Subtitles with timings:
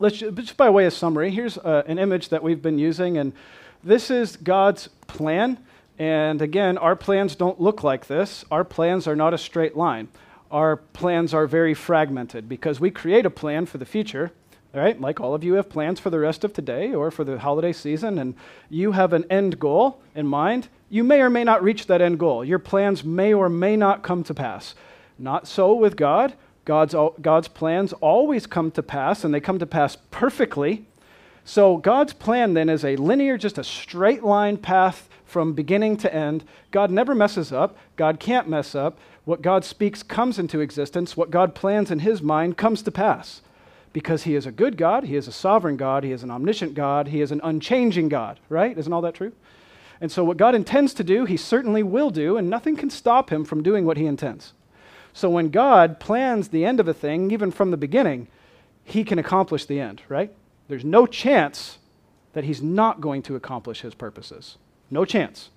[0.00, 3.18] let's ju- just by way of summary, here's uh, an image that we've been using,
[3.18, 3.32] and
[3.84, 5.58] this is God's plan.
[5.98, 8.44] And again, our plans don't look like this.
[8.50, 10.08] Our plans are not a straight line.
[10.50, 14.32] Our plans are very fragmented because we create a plan for the future,
[14.74, 14.98] right?
[14.98, 17.72] Like all of you have plans for the rest of today or for the holiday
[17.72, 18.34] season, and
[18.70, 20.68] you have an end goal in mind.
[20.88, 22.42] You may or may not reach that end goal.
[22.44, 24.74] Your plans may or may not come to pass.
[25.18, 26.34] Not so with God.
[26.64, 30.84] God's, God's plans always come to pass, and they come to pass perfectly.
[31.44, 36.14] So God's plan then is a linear, just a straight line path from beginning to
[36.14, 36.44] end.
[36.70, 37.76] God never messes up.
[37.96, 38.98] God can't mess up.
[39.24, 41.16] What God speaks comes into existence.
[41.16, 43.42] What God plans in his mind comes to pass.
[43.92, 46.74] Because he is a good God, he is a sovereign God, he is an omniscient
[46.74, 48.76] God, he is an unchanging God, right?
[48.78, 49.32] Isn't all that true?
[50.00, 53.30] And so, what God intends to do, he certainly will do, and nothing can stop
[53.30, 54.52] him from doing what he intends.
[55.12, 58.28] So, when God plans the end of a thing, even from the beginning,
[58.84, 60.32] he can accomplish the end, right?
[60.68, 61.78] There's no chance
[62.32, 64.56] that he's not going to accomplish his purposes.
[64.90, 65.50] No chance.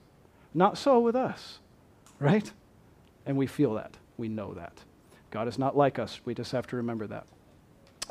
[0.53, 1.59] Not so with us,
[2.19, 2.51] right?
[3.25, 3.97] And we feel that.
[4.17, 4.73] We know that.
[5.31, 6.19] God is not like us.
[6.25, 7.25] We just have to remember that.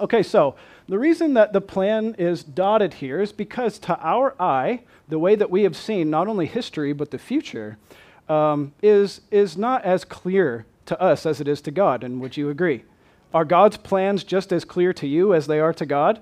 [0.01, 0.57] Okay, so
[0.89, 5.35] the reason that the plan is dotted here is because to our eye, the way
[5.35, 7.77] that we have seen not only history but the future
[8.29, 12.05] um, is, is not as clear to us as it is to God.
[12.05, 12.85] And would you agree?
[13.33, 16.21] Are God's plans just as clear to you as they are to God?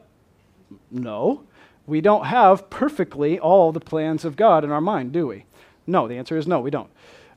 [0.90, 1.42] No.
[1.86, 5.44] We don't have perfectly all the plans of God in our mind, do we?
[5.88, 6.90] No, the answer is no, we don't.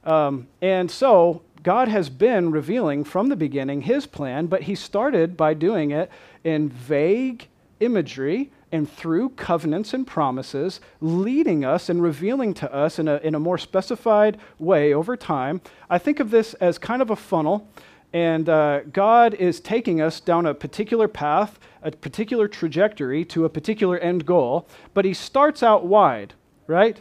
[0.03, 5.35] Um, and so God has been revealing from the beginning his plan, but he started
[5.35, 6.11] by doing it
[6.43, 7.47] in vague
[7.79, 13.35] imagery and through covenants and promises, leading us and revealing to us in a, in
[13.35, 15.61] a more specified way over time.
[15.91, 17.69] I think of this as kind of a funnel,
[18.13, 23.49] and uh, God is taking us down a particular path, a particular trajectory to a
[23.49, 26.33] particular end goal, but he starts out wide,
[26.65, 26.99] right?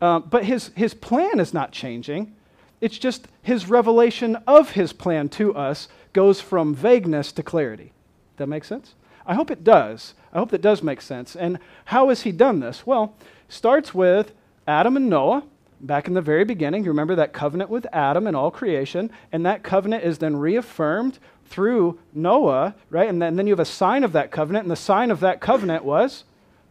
[0.00, 2.34] Uh, but his, his plan is not changing.
[2.80, 7.92] It's just his revelation of his plan to us goes from vagueness to clarity.
[8.36, 8.96] That makes sense?
[9.26, 10.14] I hope it does.
[10.34, 11.36] I hope that does make sense.
[11.36, 12.84] And how has he done this?
[12.84, 13.14] Well,
[13.48, 14.32] starts with
[14.66, 15.44] Adam and Noah
[15.80, 16.82] back in the very beginning.
[16.84, 21.18] You remember that covenant with Adam and all creation, and that covenant is then reaffirmed
[21.46, 23.08] through Noah, right?
[23.08, 25.20] And then, and then you have a sign of that covenant, and the sign of
[25.20, 26.24] that covenant was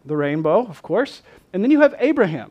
[0.04, 1.22] the rainbow, of course.
[1.52, 2.50] And then you have Abraham.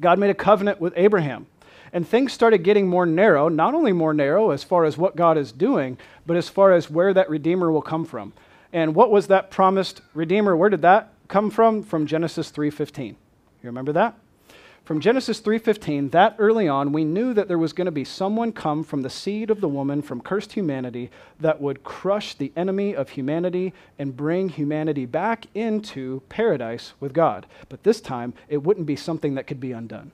[0.00, 1.46] God made a covenant with Abraham.
[1.92, 5.36] And things started getting more narrow, not only more narrow as far as what God
[5.36, 8.32] is doing, but as far as where that Redeemer will come from.
[8.72, 10.56] And what was that promised Redeemer?
[10.56, 11.82] Where did that come from?
[11.82, 13.16] From Genesis 3:15.
[13.62, 14.14] You remember that?
[14.84, 18.52] From Genesis 3:15, that early on, we knew that there was going to be someone
[18.52, 22.94] come from the seed of the woman from cursed humanity that would crush the enemy
[22.94, 27.46] of humanity and bring humanity back into paradise with God.
[27.68, 30.12] But this time, it wouldn't be something that could be undone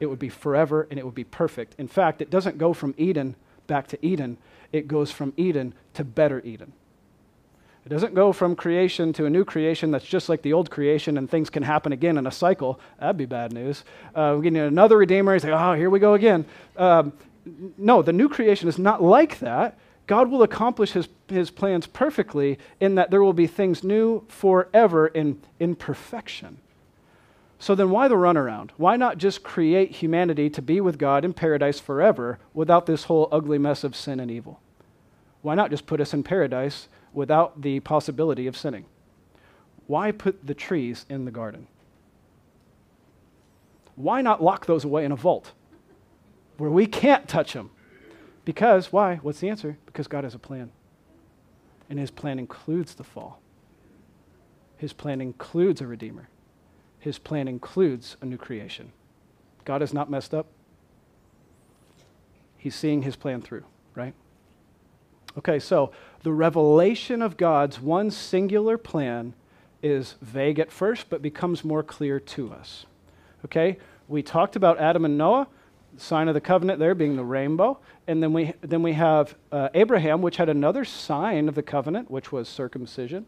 [0.00, 1.74] it would be forever and it would be perfect.
[1.78, 3.36] In fact, it doesn't go from Eden
[3.66, 4.38] back to Eden,
[4.72, 6.72] it goes from Eden to better Eden.
[7.90, 11.18] It doesn't go from creation to a new creation that's just like the old creation
[11.18, 12.78] and things can happen again in a cycle.
[13.00, 13.82] That'd be bad news.
[14.14, 15.32] Uh, we get another Redeemer.
[15.32, 16.44] He's like, oh, here we go again.
[16.76, 17.12] Um,
[17.76, 19.76] no, the new creation is not like that.
[20.06, 25.08] God will accomplish his, his plans perfectly in that there will be things new forever
[25.08, 26.58] in, in perfection.
[27.58, 28.70] So then, why the runaround?
[28.76, 33.28] Why not just create humanity to be with God in paradise forever without this whole
[33.32, 34.60] ugly mess of sin and evil?
[35.42, 38.84] Why not just put us in paradise without the possibility of sinning?
[39.86, 41.66] Why put the trees in the garden?
[43.96, 45.52] Why not lock those away in a vault
[46.56, 47.70] where we can't touch them?
[48.44, 49.16] Because, why?
[49.16, 49.76] What's the answer?
[49.86, 50.70] Because God has a plan.
[51.88, 53.40] And his plan includes the fall,
[54.76, 56.28] his plan includes a redeemer
[57.00, 58.92] his plan includes a new creation.
[59.64, 60.46] God is not messed up.
[62.58, 64.14] He's seeing his plan through, right?
[65.38, 69.34] Okay, so the revelation of God's one singular plan
[69.82, 72.84] is vague at first, but becomes more clear to us.
[73.46, 73.78] Okay,
[74.08, 75.48] we talked about Adam and Noah,
[75.96, 79.70] sign of the covenant there being the rainbow, and then we then we have uh,
[79.72, 83.24] Abraham, which had another sign of the covenant, which was circumcision,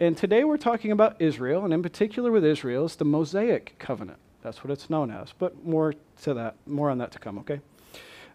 [0.00, 4.18] and today we're talking about Israel, and in particular with Israel, it's the Mosaic covenant.
[4.42, 5.34] That's what it's known as.
[5.38, 7.60] But more to that, more on that to come, okay?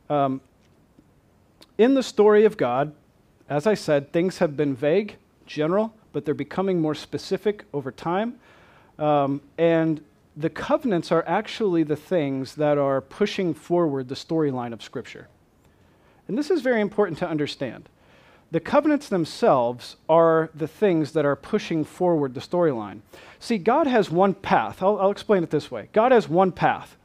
[0.08, 0.42] Um,
[1.80, 2.94] in the story of God,
[3.50, 8.40] as I said, things have been vague, general, but they're becoming more specific over time.
[8.98, 10.02] Um, and
[10.36, 15.28] the covenants are actually the things that are pushing forward the storyline of Scripture.
[16.28, 17.90] And this is very important to understand.
[18.52, 23.02] the covenants themselves are the things that are pushing forward the storyline.
[23.40, 24.82] See, God has one path.
[24.82, 26.96] I'll, I'll, explain it this way God has one path,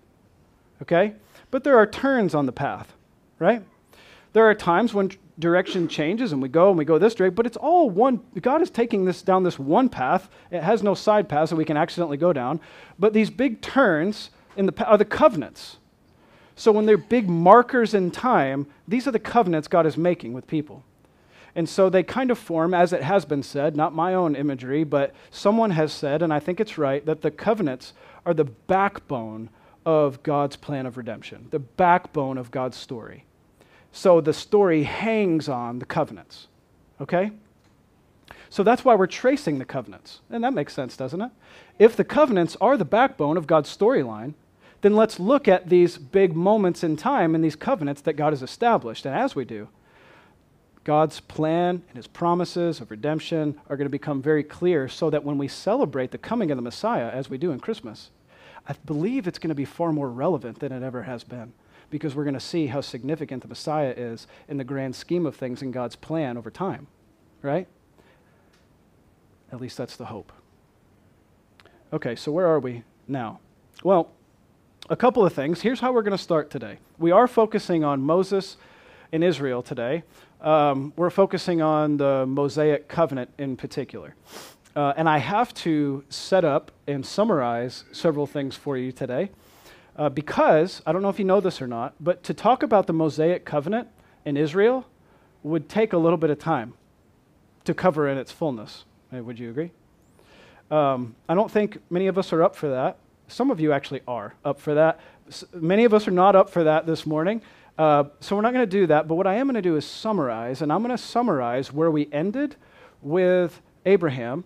[0.82, 1.14] okay?
[1.50, 2.92] But there are turns on the path,
[3.38, 3.62] right?
[4.32, 5.10] There are times when
[5.40, 8.20] direction changes and we go and we go this direction, but it's all one.
[8.40, 10.30] God is taking this down this one path.
[10.50, 12.60] It has no side paths that we can accidentally go down.
[12.98, 15.78] But these big turns in the, are the covenants.
[16.54, 20.46] So when they're big markers in time, these are the covenants God is making with
[20.46, 20.84] people.
[21.54, 24.84] And so they kind of form, as it has been said, not my own imagery,
[24.84, 27.92] but someone has said, and I think it's right, that the covenants
[28.24, 29.50] are the backbone
[29.84, 33.24] of God's plan of redemption, the backbone of God's story.
[33.92, 36.46] So the story hangs on the covenants.
[37.00, 37.32] Okay?
[38.48, 40.20] So that's why we're tracing the covenants.
[40.30, 41.30] And that makes sense, doesn't it?
[41.78, 44.34] If the covenants are the backbone of God's storyline,
[44.82, 48.42] then let's look at these big moments in time and these covenants that God has
[48.42, 49.06] established.
[49.06, 49.68] And as we do,
[50.84, 55.24] God's plan and his promises of redemption are going to become very clear so that
[55.24, 58.10] when we celebrate the coming of the Messiah, as we do in Christmas,
[58.66, 61.52] I believe it's going to be far more relevant than it ever has been
[61.90, 65.36] because we're going to see how significant the Messiah is in the grand scheme of
[65.36, 66.86] things in God's plan over time,
[67.42, 67.66] right?
[69.52, 70.32] At least that's the hope.
[71.92, 73.40] Okay, so where are we now?
[73.82, 74.10] Well,
[74.88, 75.60] a couple of things.
[75.60, 76.78] Here's how we're going to start today.
[76.98, 78.56] We are focusing on Moses
[79.12, 80.04] in Israel today.
[80.40, 84.14] Um, we're focusing on the Mosaic covenant in particular.
[84.74, 89.30] Uh, and I have to set up and summarize several things for you today.
[89.96, 92.86] Uh, because, I don't know if you know this or not, but to talk about
[92.86, 93.88] the Mosaic covenant
[94.24, 94.86] in Israel
[95.42, 96.74] would take a little bit of time
[97.64, 98.84] to cover in its fullness.
[99.12, 99.72] Would you agree?
[100.70, 102.98] Um, I don't think many of us are up for that.
[103.28, 105.00] Some of you actually are up for that.
[105.28, 107.42] S- many of us are not up for that this morning.
[107.76, 109.08] Uh, so we're not going to do that.
[109.08, 111.90] But what I am going to do is summarize, and I'm going to summarize where
[111.90, 112.56] we ended
[113.02, 114.44] with Abraham,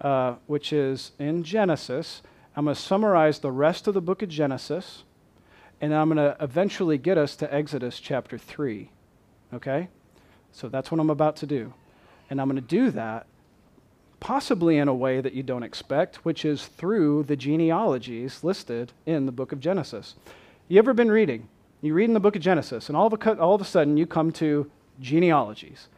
[0.00, 2.22] uh, which is in Genesis.
[2.56, 5.04] I'm going to summarize the rest of the book of Genesis,
[5.80, 8.90] and I'm going to eventually get us to Exodus chapter 3.
[9.52, 9.88] Okay?
[10.52, 11.74] So that's what I'm about to do.
[12.30, 13.26] And I'm going to do that
[14.20, 19.26] possibly in a way that you don't expect, which is through the genealogies listed in
[19.26, 20.14] the book of Genesis.
[20.68, 21.48] You ever been reading?
[21.82, 23.98] You read in the book of Genesis, and all of a, all of a sudden
[23.98, 25.88] you come to genealogies,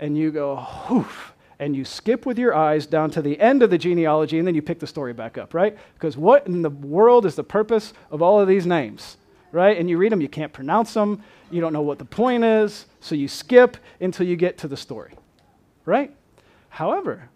[0.00, 3.70] and you go, "Oof!" And you skip with your eyes down to the end of
[3.70, 5.76] the genealogy, and then you pick the story back up, right?
[5.94, 9.16] Because what in the world is the purpose of all of these names,
[9.52, 9.76] right?
[9.76, 12.86] And you read them, you can't pronounce them, you don't know what the point is,
[13.00, 15.14] so you skip until you get to the story,
[15.84, 16.14] right?
[16.70, 17.28] However,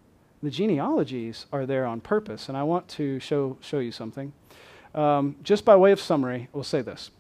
[0.43, 4.33] the genealogies are there on purpose, and I want to show, show you something.
[4.95, 7.11] Um, just by way of summary, we'll say this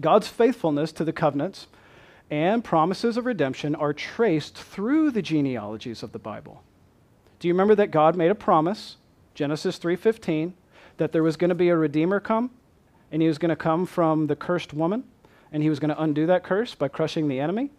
[0.00, 1.66] God's faithfulness to the covenants
[2.30, 6.62] and promises of redemption are traced through the genealogies of the Bible.
[7.38, 8.96] Do you remember that God made a promise,
[9.34, 10.54] Genesis 3:15,
[10.96, 12.50] that there was going to be a redeemer come
[13.12, 15.04] and he was going to come from the cursed woman
[15.52, 17.70] and he was going to undo that curse by crushing the enemy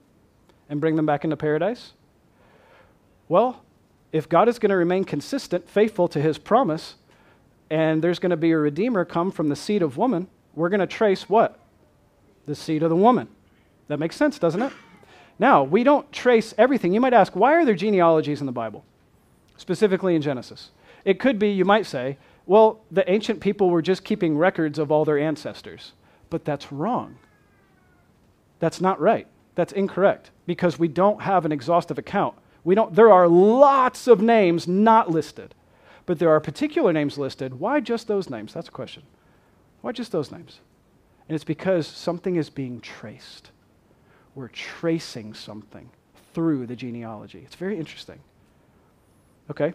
[0.69, 1.93] and bring them back into paradise?
[3.27, 3.63] Well,
[4.13, 6.95] if God is going to remain consistent, faithful to his promise,
[7.69, 10.79] and there's going to be a redeemer come from the seed of woman, we're going
[10.79, 11.59] to trace what?
[12.45, 13.27] The seed of the woman.
[13.87, 14.73] That makes sense, doesn't it?
[15.39, 16.93] Now, we don't trace everything.
[16.93, 18.83] You might ask, why are there genealogies in the Bible,
[19.55, 20.71] specifically in Genesis?
[21.05, 24.91] It could be, you might say, well, the ancient people were just keeping records of
[24.91, 25.93] all their ancestors.
[26.29, 27.17] But that's wrong.
[28.59, 29.27] That's not right.
[29.55, 32.35] That's incorrect because we don't have an exhaustive account.
[32.63, 35.55] We don't, there are lots of names not listed,
[36.05, 37.59] but there are particular names listed.
[37.59, 38.53] Why just those names?
[38.53, 39.03] That's a question.
[39.81, 40.59] Why just those names?
[41.29, 43.51] And it's because something is being traced
[44.37, 45.89] we're tracing something
[46.31, 47.41] through the genealogy.
[47.43, 48.19] It's very interesting.
[49.49, 49.73] Okay?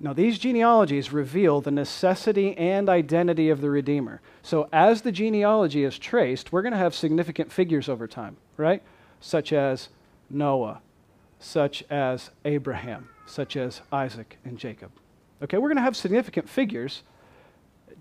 [0.00, 4.20] Now, these genealogies reveal the necessity and identity of the Redeemer.
[4.42, 8.82] So, as the genealogy is traced, we're going to have significant figures over time, right?
[9.20, 9.88] Such as
[10.28, 10.80] Noah,
[11.38, 14.90] such as Abraham, such as Isaac and Jacob.
[15.44, 17.04] Okay, we're going to have significant figures,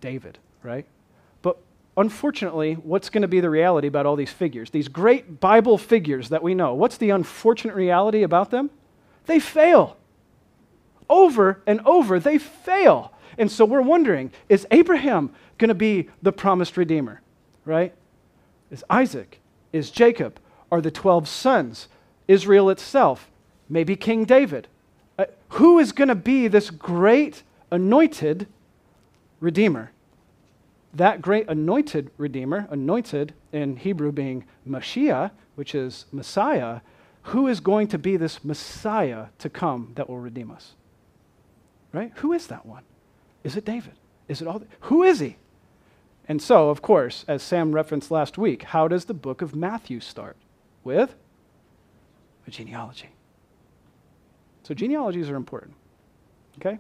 [0.02, 0.88] David, right?
[1.98, 4.70] Unfortunately, what's going to be the reality about all these figures?
[4.70, 6.74] These great Bible figures that we know.
[6.76, 8.70] What's the unfortunate reality about them?
[9.26, 9.98] They fail.
[11.10, 13.12] Over and over, they fail.
[13.38, 17.22] And so we're wondering is Abraham going to be the promised redeemer?
[17.66, 17.94] Right?
[18.72, 19.40] Is Isaac?
[19.74, 20.40] Is Jacob?
[20.72, 21.88] Are the 12 sons?
[22.28, 23.32] Israel itself?
[23.70, 24.68] Maybe King David?
[25.18, 28.48] Uh, who is going to be this great anointed
[29.40, 29.92] redeemer?
[30.98, 36.82] That great anointed Redeemer, anointed in Hebrew being Mashiach, which is Messiah,
[37.24, 40.74] who is going to be this Messiah to come that will redeem us?
[41.94, 42.12] Right?
[42.18, 42.84] Who is that one?
[43.44, 43.94] Is it David?
[44.28, 44.60] Is it all?
[44.60, 45.38] The, who is he?
[46.28, 50.00] And so, of course, as Sam referenced last week, how does the book of Matthew
[50.00, 50.36] start?
[50.84, 51.16] With
[52.46, 53.10] a genealogy.
[54.64, 55.74] So, genealogies are important.
[56.60, 56.80] Okay?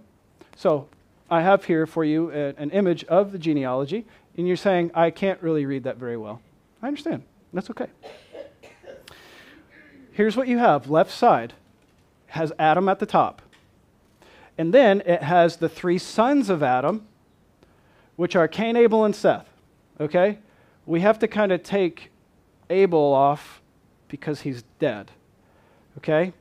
[0.55, 0.89] So,
[1.29, 4.05] I have here for you a, an image of the genealogy,
[4.37, 6.41] and you're saying, I can't really read that very well.
[6.81, 7.23] I understand.
[7.53, 7.87] That's okay.
[10.11, 11.53] Here's what you have left side
[12.27, 13.41] has Adam at the top.
[14.57, 17.05] And then it has the three sons of Adam,
[18.15, 19.47] which are Cain, Abel, and Seth.
[19.99, 20.39] Okay?
[20.85, 22.11] We have to kind of take
[22.69, 23.61] Abel off
[24.07, 25.11] because he's dead.
[25.99, 26.33] Okay?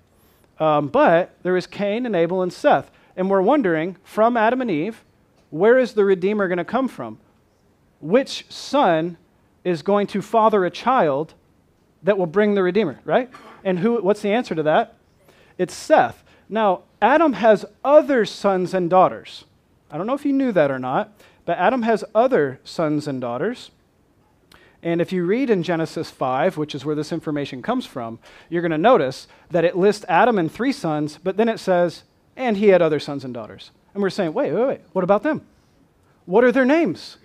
[0.59, 2.91] Um, but there is Cain and Abel and Seth.
[3.17, 5.03] And we're wondering from Adam and Eve,
[5.51, 7.19] where is the Redeemer going to come from?
[8.01, 9.17] Which son
[9.65, 11.35] is going to father a child
[12.03, 13.31] that will bring the Redeemer, right?
[13.65, 14.95] And who, what's the answer to that?
[15.59, 16.23] It's Seth.
[16.49, 19.45] Now, Adam has other sons and daughters.
[19.91, 21.13] I don't know if you knew that or not,
[21.45, 23.71] but Adam has other sons and daughters.
[24.83, 28.19] And if you read in Genesis 5, which is where this information comes from,
[28.49, 32.05] you're going to notice that it lists Adam and three sons, but then it says,
[32.37, 33.71] and he had other sons and daughters.
[33.95, 35.41] And we're saying, wait, wait, wait, what about them?
[36.27, 37.17] What are their names?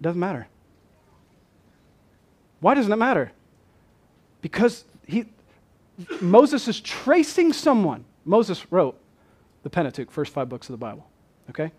[0.00, 0.46] Doesn't matter.
[2.60, 3.32] Why doesn't it matter?
[4.40, 5.26] Because he,
[6.20, 8.04] Moses is tracing someone.
[8.24, 8.98] Moses wrote
[9.62, 11.06] the Pentateuch, first five books of the Bible.
[11.50, 11.72] Okay?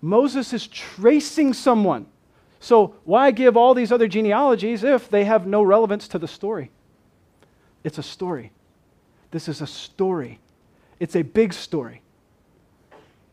[0.00, 2.06] Moses is tracing someone.
[2.60, 6.70] So why give all these other genealogies if they have no relevance to the story?
[7.84, 8.52] It's a story.
[9.30, 10.40] This is a story.
[10.98, 12.02] It's a big story.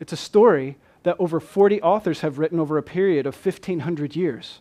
[0.04, 4.60] It's a story that over 40 authors have written over a period of 1,500 years.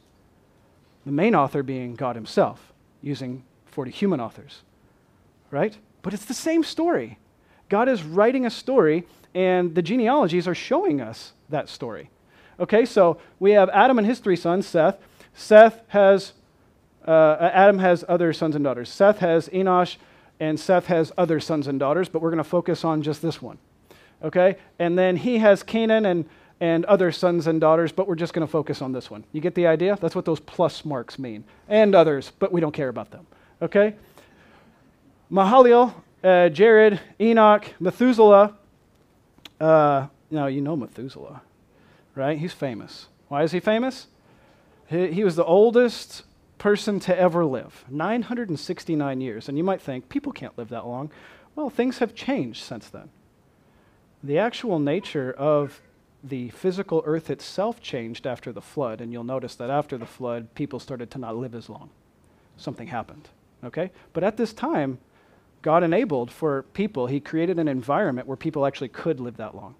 [1.05, 4.63] The main author being God Himself, using 40 human authors.
[5.51, 5.77] Right?
[6.03, 7.19] But it's the same story.
[7.69, 12.09] God is writing a story, and the genealogies are showing us that story.
[12.61, 14.97] Okay, so we have Adam and his three sons, Seth.
[15.35, 16.35] Seth has,
[17.05, 18.89] uh, Adam has other sons and daughters.
[18.89, 19.97] Seth has Enosh,
[20.39, 23.43] and Seth has other sons and daughters, but we're going to focus on just this
[23.43, 23.59] one.
[24.23, 26.29] Okay, and then he has Kenan and,
[26.61, 29.25] and other sons and daughters, but we're just going to focus on this one.
[29.33, 29.99] You get the idea?
[30.01, 31.45] That's what those plus marks mean.
[31.69, 33.27] And others, but we don't care about them.
[33.61, 33.95] Okay?
[35.31, 38.55] Mahalalel, uh, Jared, Enoch, Methuselah.
[39.61, 41.43] Uh, now, you know Methuselah,
[42.15, 42.39] right?
[42.39, 43.07] He's famous.
[43.29, 44.07] Why is he famous?
[44.87, 46.23] He, he was the oldest
[46.59, 49.49] person to ever live 969 years.
[49.49, 51.11] And you might think, people can't live that long.
[51.57, 53.09] Well, things have changed since then.
[54.23, 55.81] The actual nature of
[56.23, 60.55] the physical earth itself changed after the flood, and you'll notice that after the flood,
[60.55, 61.91] people started to not live as long.
[62.57, 63.29] Something happened,
[63.65, 63.91] okay?
[64.13, 64.99] But at this time,
[65.63, 69.75] God enabled for people, He created an environment where people actually could live that long.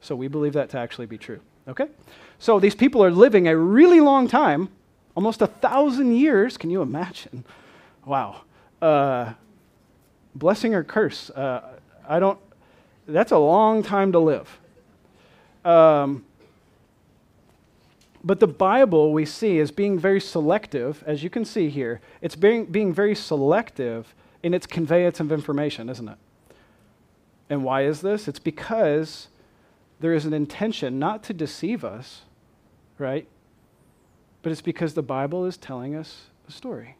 [0.00, 1.40] So we believe that to actually be true.
[1.68, 1.86] Okay?
[2.38, 4.70] So these people are living a really long time,
[5.14, 6.56] almost a thousand years.
[6.56, 7.44] Can you imagine?
[8.04, 8.42] Wow.
[8.80, 9.34] Uh,
[10.34, 11.30] blessing or curse?
[11.30, 12.38] Uh, I don't,
[13.12, 14.58] that's a long time to live.
[15.64, 16.24] Um,
[18.22, 22.00] but the Bible we see is being very selective, as you can see here.
[22.20, 26.18] It's being, being very selective in its conveyance of information, isn't it?
[27.48, 28.28] And why is this?
[28.28, 29.28] It's because
[30.00, 32.22] there is an intention not to deceive us,
[32.98, 33.26] right?
[34.42, 36.96] But it's because the Bible is telling us a story.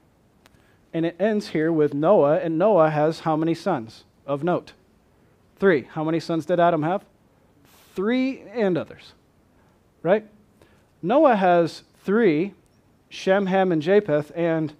[0.92, 4.72] And it ends here with Noah, and Noah has how many sons of note?
[5.60, 5.82] Three.
[5.92, 7.04] How many sons did Adam have?
[7.94, 9.12] Three and others,
[10.02, 10.26] right?
[11.02, 12.54] Noah has three
[13.10, 14.72] Shem, Ham, and Japheth, and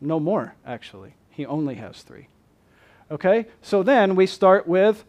[0.00, 1.14] no more, actually.
[1.30, 2.28] He only has three.
[3.10, 3.46] Okay?
[3.62, 5.04] So then we start with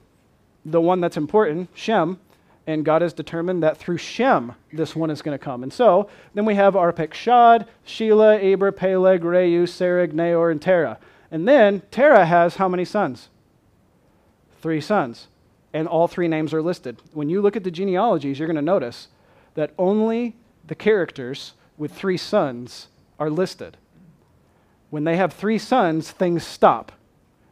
[0.65, 2.17] the one that's important, Shem,
[2.65, 5.63] and God has determined that through Shem, this one is going to come.
[5.63, 10.97] And so then we have Arpachshad, Shelah, Eber, Peleg, Reu, Serug, Nahor, and Terah.
[11.29, 13.29] And then Terah has how many sons?
[14.61, 15.27] Three sons.
[15.73, 16.97] And all three names are listed.
[17.13, 19.07] When you look at the genealogies, you're going to notice
[19.55, 20.35] that only
[20.65, 22.87] the characters with three sons
[23.19, 23.77] are listed.
[24.89, 26.91] When they have three sons, things stop.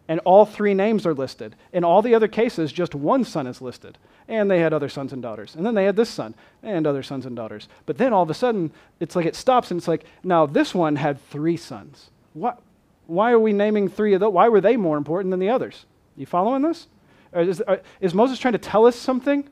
[0.08, 1.56] And all three names are listed.
[1.74, 3.98] In all the other cases, just one son is listed.
[4.28, 5.56] And they had other sons and daughters.
[5.56, 6.34] And then they had this son
[6.64, 7.68] and other sons and daughters.
[7.86, 10.74] But then all of a sudden, it's like it stops and it's like, now this
[10.74, 12.10] one had three sons.
[12.34, 12.62] What,
[13.06, 14.34] why are we naming three of those?
[14.34, 15.86] Why were they more important than the others?
[16.16, 16.88] You following this?
[17.34, 17.62] Is,
[18.00, 19.48] is Moses trying to tell us something?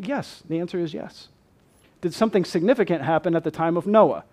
[0.00, 0.42] Yes.
[0.48, 1.28] The answer is yes.
[2.00, 4.24] Did something significant happen at the time of Noah?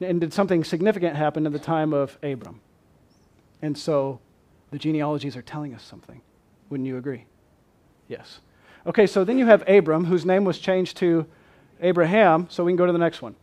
[0.00, 2.60] And did something significant happen at the time of Abram?
[3.60, 4.20] And so
[4.72, 6.20] The genealogies are telling us something.
[6.70, 7.26] Wouldn't you agree?
[8.08, 8.40] Yes.
[8.86, 11.26] Okay, so then you have Abram, whose name was changed to
[11.82, 13.36] Abraham, so we can go to the next one.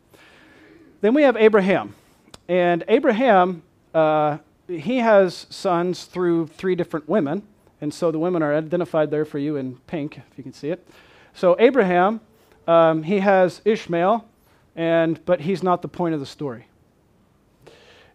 [1.02, 1.96] Then we have Abraham.
[2.48, 3.62] And Abraham,
[3.94, 7.44] uh, he has sons through three different women.
[7.82, 10.70] And so the women are identified there for you in pink, if you can see
[10.70, 10.86] it.
[11.34, 12.20] So Abraham,
[12.68, 14.26] um, he has Ishmael,
[14.76, 16.68] and, but he's not the point of the story.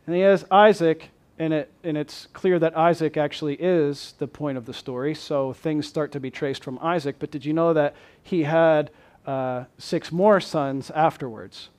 [0.07, 4.59] And he has Isaac, and, it, and it's clear that Isaac actually is the point
[4.59, 5.15] of the story.
[5.15, 7.17] So things start to be traced from Isaac.
[7.19, 8.91] But did you know that he had
[9.27, 11.71] uh, six more sons afterwards?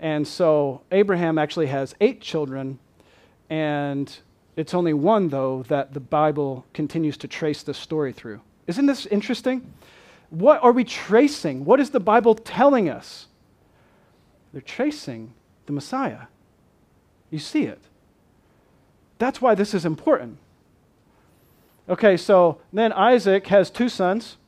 [0.00, 2.78] And so Abraham actually has eight children,
[3.50, 4.16] and
[4.58, 8.40] it's only one, though, that the Bible continues to trace the story through.
[8.66, 9.72] Isn't this interesting?
[10.30, 11.64] What are we tracing?
[11.64, 13.28] What is the Bible telling us?
[14.52, 15.32] They're tracing
[15.66, 16.22] the Messiah.
[17.30, 17.80] You see it.
[19.18, 20.38] That's why this is important.
[21.88, 24.38] Okay, so then Isaac has two sons,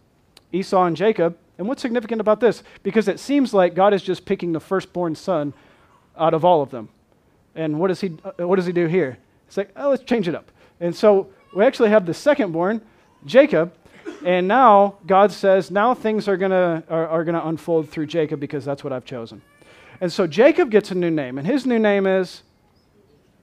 [0.52, 1.36] Esau and Jacob.
[1.56, 2.64] And what's significant about this?
[2.82, 5.54] Because it seems like God is just picking the firstborn son
[6.18, 6.88] out of all of them.
[7.54, 9.18] And what does he, what does he do here?
[9.50, 10.48] It's like, oh, let's change it up.
[10.78, 11.26] And so
[11.56, 12.82] we actually have the secondborn,
[13.26, 13.74] Jacob,
[14.24, 18.38] and now God says, now things are going to are, are gonna unfold through Jacob
[18.38, 19.42] because that's what I've chosen.
[20.00, 22.44] And so Jacob gets a new name, and his new name is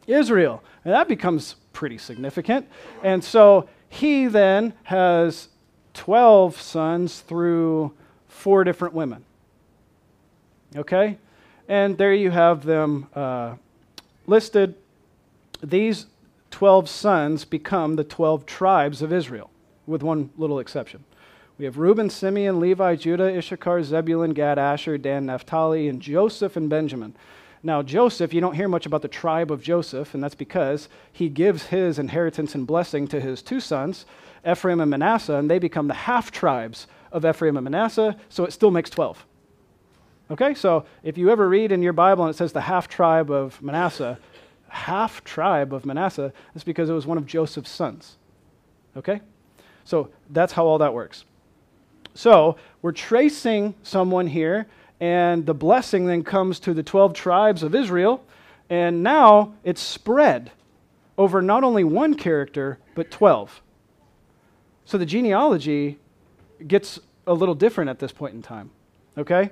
[0.07, 0.63] Israel.
[0.85, 2.69] And that becomes pretty significant.
[3.03, 5.49] And so he then has
[5.93, 7.91] 12 sons through
[8.29, 9.25] four different women.
[10.73, 11.17] Okay?
[11.67, 13.55] And there you have them uh,
[14.25, 14.75] listed.
[15.61, 16.07] These
[16.51, 19.49] 12 sons become the 12 tribes of Israel,
[19.85, 21.03] with one little exception.
[21.57, 26.69] We have Reuben, Simeon, Levi, Judah, Issachar, Zebulun, Gad, Asher, Dan, Naphtali, and Joseph and
[26.69, 27.15] Benjamin.
[27.63, 31.29] Now, Joseph, you don't hear much about the tribe of Joseph, and that's because he
[31.29, 34.05] gives his inheritance and blessing to his two sons,
[34.47, 38.53] Ephraim and Manasseh, and they become the half tribes of Ephraim and Manasseh, so it
[38.53, 39.25] still makes 12.
[40.29, 43.31] Okay, so if you ever read in your Bible and it says the half tribe
[43.31, 44.19] of Manasseh,
[44.69, 48.17] half tribe of Manasseh, it's because it was one of Joseph's sons.
[48.95, 49.21] Okay?
[49.83, 51.25] So that's how all that works.
[52.13, 54.67] So we're tracing someone here,
[54.99, 58.23] and the blessing then comes to the 12 tribes of Israel,
[58.69, 60.51] and now it's spread
[61.17, 63.61] over not only one character, but 12.
[64.85, 65.99] So the genealogy
[66.67, 68.71] gets a little different at this point in time.
[69.17, 69.51] Okay?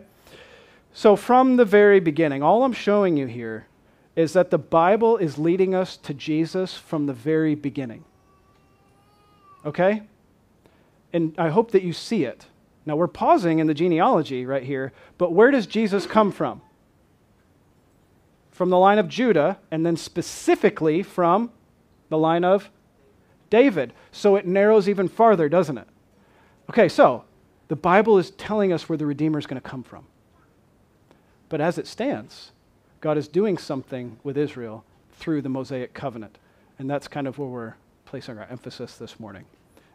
[0.94, 3.68] So, from the very beginning, all I'm showing you here
[4.16, 8.04] is that the Bible is leading us to Jesus from the very beginning.
[9.66, 10.04] Okay?
[11.12, 12.46] And I hope that you see it.
[12.86, 16.62] Now, we're pausing in the genealogy right here, but where does Jesus come from?
[18.52, 21.52] From the line of Judah, and then specifically from
[22.10, 22.70] the line of
[23.50, 23.92] David.
[24.12, 25.88] So it narrows even farther, doesn't it?
[26.70, 27.26] Okay, so
[27.68, 30.06] the Bible is telling us where the Redeemer is going to come from.
[31.50, 32.52] But as it stands,
[33.06, 34.84] God is doing something with Israel
[35.20, 36.40] through the Mosaic covenant.
[36.80, 39.46] And that's kind of where we're placing our emphasis this morning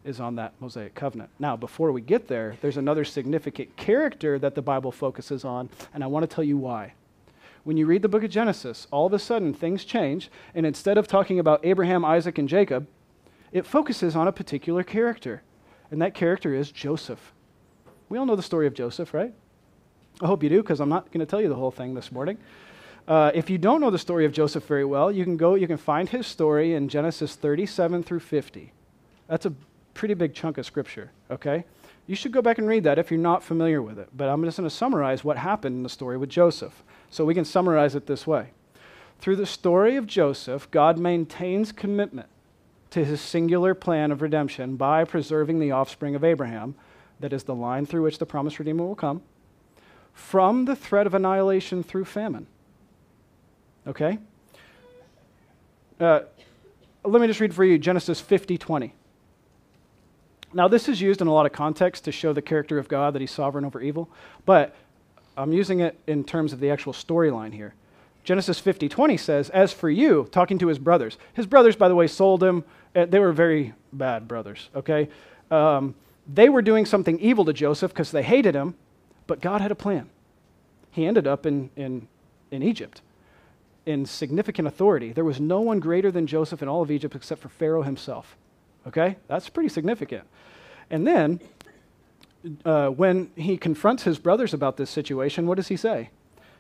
[0.04, 1.28] is on that Mosaic covenant.
[1.40, 6.04] Now, before we get there, there's another significant character that the Bible focuses on, and
[6.04, 6.92] I want to tell you why.
[7.64, 10.96] When you read the book of Genesis, all of a sudden things change, and instead
[10.96, 12.86] of talking about Abraham, Isaac, and Jacob,
[13.50, 15.42] it focuses on a particular character,
[15.90, 17.32] and that character is Joseph.
[18.08, 19.34] We all know the story of Joseph, right?
[20.20, 22.12] I hope you do, because I'm not going to tell you the whole thing this
[22.12, 22.38] morning.
[23.08, 25.66] Uh, if you don't know the story of Joseph very well, you can go, you
[25.66, 28.72] can find his story in Genesis 37 through 50.
[29.26, 29.52] That's a
[29.94, 31.64] pretty big chunk of scripture, okay?
[32.06, 34.08] You should go back and read that if you're not familiar with it.
[34.16, 36.82] But I'm just going to summarize what happened in the story with Joseph.
[37.10, 38.50] So we can summarize it this way.
[39.20, 42.28] Through the story of Joseph, God maintains commitment
[42.90, 46.74] to his singular plan of redemption by preserving the offspring of Abraham,
[47.20, 49.22] that is the line through which the promised Redeemer will come,
[50.12, 52.46] from the threat of annihilation through famine.
[53.86, 54.18] Okay?
[55.98, 56.20] Uh,
[57.04, 58.94] let me just read for you Genesis 50 20.
[60.52, 63.14] Now, this is used in a lot of context to show the character of God,
[63.14, 64.10] that he's sovereign over evil,
[64.44, 64.74] but
[65.36, 67.74] I'm using it in terms of the actual storyline here.
[68.24, 71.94] Genesis 50 20 says, As for you, talking to his brothers, his brothers, by the
[71.94, 72.64] way, sold him
[72.94, 75.08] uh, they were very bad brothers, okay?
[75.50, 75.94] Um,
[76.32, 78.74] they were doing something evil to Joseph because they hated him,
[79.26, 80.10] but God had a plan.
[80.90, 82.08] He ended up in, in,
[82.50, 83.00] in Egypt
[83.86, 85.12] in significant authority.
[85.12, 88.36] There was no one greater than Joseph in all of Egypt except for Pharaoh himself.
[88.86, 89.16] Okay?
[89.28, 90.24] That's pretty significant.
[90.90, 91.40] And then,
[92.64, 96.10] uh, when he confronts his brothers about this situation, what does he say?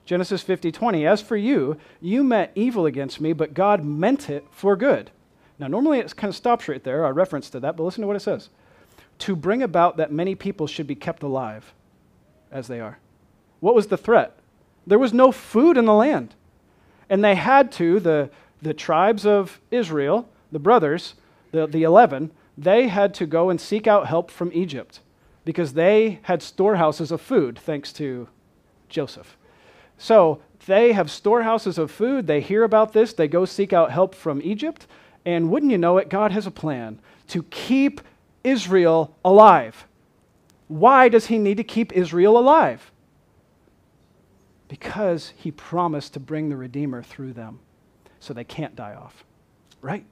[0.04, 4.46] Genesis 50 20, As for you, you meant evil against me, but God meant it
[4.50, 5.10] for good
[5.58, 8.06] Now, normally it kind of stops right there, a reference to that, but listen to
[8.06, 8.48] what it says
[9.20, 11.74] to bring about that many people should be kept alive
[12.50, 12.98] as they are.
[13.60, 14.36] What was the threat?
[14.86, 16.34] There was no food in the land.
[17.10, 18.30] And they had to, the,
[18.62, 21.14] the tribes of Israel, the brothers,
[21.52, 25.00] the, the 11, they had to go and seek out help from Egypt
[25.44, 28.28] because they had storehouses of food, thanks to
[28.88, 29.36] Joseph.
[29.98, 32.26] So they have storehouses of food.
[32.26, 33.12] They hear about this.
[33.12, 34.86] They go seek out help from Egypt.
[35.24, 38.00] And wouldn't you know it, God has a plan to keep
[38.44, 39.86] Israel alive.
[40.68, 42.90] Why does he need to keep Israel alive?
[44.70, 47.58] Because he promised to bring the Redeemer through them
[48.20, 49.24] so they can't die off.
[49.82, 50.04] Right?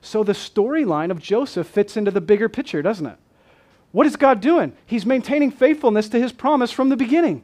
[0.00, 3.18] So the storyline of Joseph fits into the bigger picture, doesn't it?
[3.90, 4.74] What is God doing?
[4.86, 7.42] He's maintaining faithfulness to his promise from the beginning.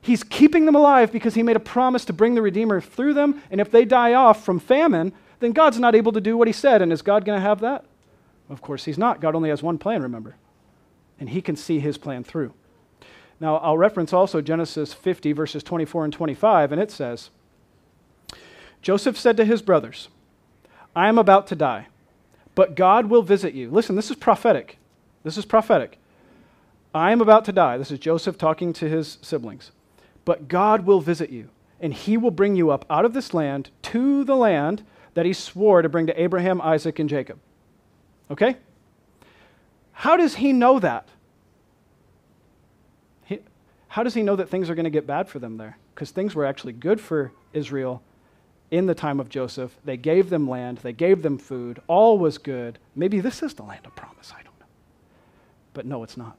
[0.00, 3.42] He's keeping them alive because he made a promise to bring the Redeemer through them,
[3.50, 6.52] and if they die off from famine, then God's not able to do what he
[6.52, 6.80] said.
[6.80, 7.84] And is God going to have that?
[8.48, 9.20] Of course, he's not.
[9.20, 10.36] God only has one plan, remember.
[11.18, 12.52] And he can see his plan through.
[13.38, 17.30] Now, I'll reference also Genesis 50, verses 24 and 25, and it says
[18.80, 20.08] Joseph said to his brothers,
[20.94, 21.88] I am about to die,
[22.54, 23.70] but God will visit you.
[23.70, 24.78] Listen, this is prophetic.
[25.22, 25.98] This is prophetic.
[26.94, 27.76] I am about to die.
[27.76, 29.72] This is Joseph talking to his siblings.
[30.24, 33.70] But God will visit you, and he will bring you up out of this land
[33.82, 37.38] to the land that he swore to bring to Abraham, Isaac, and Jacob.
[38.30, 38.56] Okay?
[39.92, 41.08] How does he know that?
[43.96, 45.78] How does he know that things are going to get bad for them there?
[45.94, 48.02] Because things were actually good for Israel
[48.70, 49.74] in the time of Joseph.
[49.86, 52.78] They gave them land, they gave them food, all was good.
[52.94, 54.66] Maybe this is the land of promise, I don't know.
[55.72, 56.36] But no, it's not.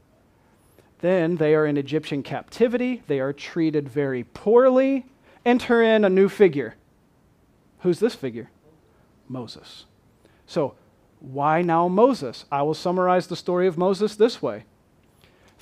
[1.00, 5.08] Then they are in Egyptian captivity, they are treated very poorly.
[5.43, 6.76] Enter in a new figure.
[7.80, 8.52] Who's this figure?
[9.28, 9.86] Moses.
[10.46, 10.76] So
[11.22, 12.46] why now Moses?
[12.52, 14.65] I will summarize the story of Moses this way.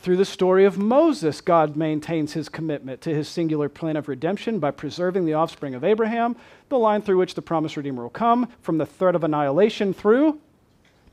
[0.05, 4.59] Through the story of Moses, God maintains his commitment to his singular plan of redemption
[4.59, 6.35] by preserving the offspring of Abraham,
[6.69, 10.39] the line through which the promised Redeemer will come, from the threat of annihilation through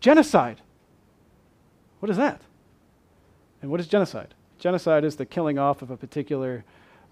[0.01, 0.61] genocide.
[2.01, 2.43] What is that?
[3.63, 4.35] And what is genocide?
[4.59, 6.63] Genocide is the killing off of a particular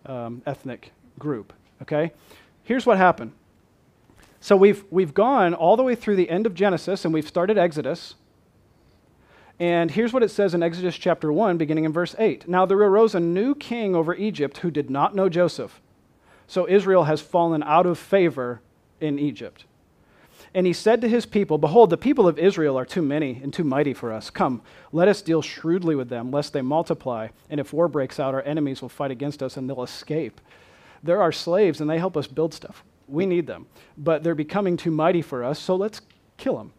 [0.04, 1.50] um, ethnic group.
[1.80, 2.12] Okay?
[2.62, 3.32] Here's what happened
[4.38, 7.56] so we've, we've gone all the way through the end of Genesis and we've started
[7.56, 8.16] Exodus.
[9.61, 12.49] And here's what it says in Exodus chapter 1, beginning in verse 8.
[12.49, 15.83] Now there arose a new king over Egypt who did not know Joseph.
[16.46, 18.62] So Israel has fallen out of favor
[19.03, 19.66] in Egypt.
[20.55, 23.53] And he said to his people, Behold, the people of Israel are too many and
[23.53, 24.31] too mighty for us.
[24.31, 27.29] Come, let us deal shrewdly with them, lest they multiply.
[27.51, 30.40] And if war breaks out, our enemies will fight against us and they'll escape.
[31.03, 32.83] They're our slaves and they help us build stuff.
[33.07, 33.66] We need them.
[33.99, 36.01] But they're becoming too mighty for us, so let's
[36.38, 36.73] kill them.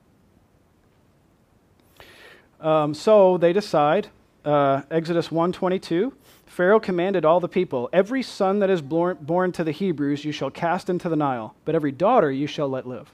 [2.62, 4.10] Um, so they decide,
[4.46, 6.14] uh, Exodus 1.22,
[6.46, 10.32] Pharaoh commanded all the people, Every son that is born, born to the Hebrews you
[10.32, 13.12] shall cast into the Nile, but every daughter you shall let live.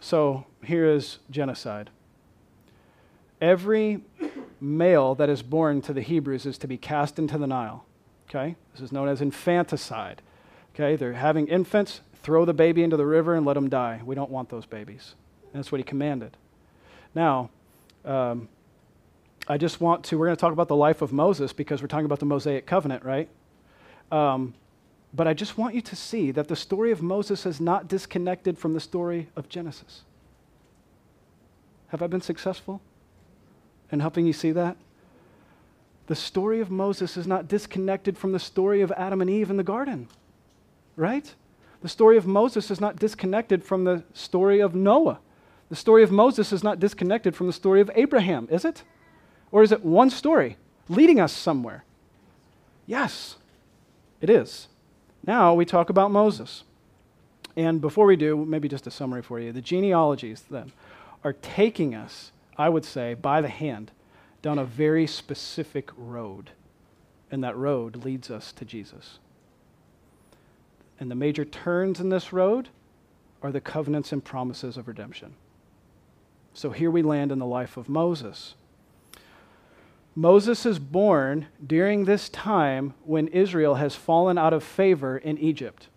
[0.00, 1.90] So here is genocide.
[3.40, 4.00] Every
[4.60, 7.84] male that is born to the Hebrews is to be cast into the Nile.
[8.30, 8.56] Okay?
[8.72, 10.22] This is known as infanticide.
[10.74, 14.00] Okay, they're having infants, throw the baby into the river and let them die.
[14.04, 15.14] We don't want those babies.
[15.52, 16.36] And that's what he commanded.
[17.14, 17.50] Now,
[18.04, 18.48] um,
[19.48, 21.88] I just want to, we're going to talk about the life of Moses because we're
[21.88, 23.28] talking about the Mosaic covenant, right?
[24.10, 24.54] Um,
[25.14, 28.58] but I just want you to see that the story of Moses is not disconnected
[28.58, 30.02] from the story of Genesis.
[31.88, 32.80] Have I been successful
[33.90, 34.76] in helping you see that?
[36.06, 39.56] The story of Moses is not disconnected from the story of Adam and Eve in
[39.56, 40.08] the garden
[40.96, 41.34] right?
[41.80, 45.18] The story of Moses is not disconnected from the story of Noah.
[45.72, 48.82] The story of Moses is not disconnected from the story of Abraham, is it?
[49.50, 51.84] Or is it one story leading us somewhere?
[52.84, 53.36] Yes,
[54.20, 54.68] it is.
[55.26, 56.64] Now we talk about Moses.
[57.56, 59.50] And before we do, maybe just a summary for you.
[59.50, 60.72] The genealogies, then,
[61.24, 63.92] are taking us, I would say, by the hand
[64.42, 66.50] down a very specific road.
[67.30, 69.20] And that road leads us to Jesus.
[71.00, 72.68] And the major turns in this road
[73.40, 75.34] are the covenants and promises of redemption.
[76.54, 78.54] So here we land in the life of Moses.
[80.14, 85.88] Moses is born during this time when Israel has fallen out of favor in Egypt.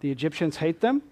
[0.00, 1.02] The Egyptians hate them,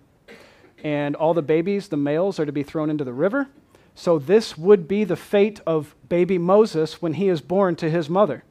[0.83, 3.49] and all the babies, the males, are to be thrown into the river.
[3.95, 8.11] So, this would be the fate of baby Moses when he is born to his
[8.11, 8.43] mother.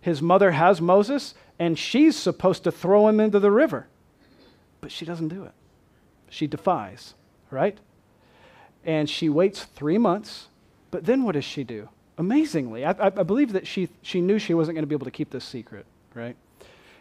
[0.00, 3.86] His mother has Moses, and she's supposed to throw him into the river.
[4.80, 5.52] But she doesn't do it.
[6.28, 7.14] She defies,
[7.50, 7.78] right?
[8.84, 10.48] And she waits three months,
[10.90, 11.88] but then what does she do?
[12.18, 15.06] Amazingly, I, I, I believe that she, she knew she wasn't going to be able
[15.06, 16.36] to keep this secret, right?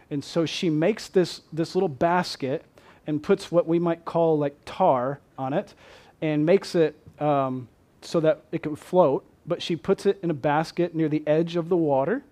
[0.10, 2.63] And so she makes this, this little basket
[3.08, 5.74] and puts what we might call like tar on it
[6.22, 7.67] and makes it um,
[8.02, 9.26] so that it can float.
[9.46, 12.24] But she puts it in a basket near the edge of the water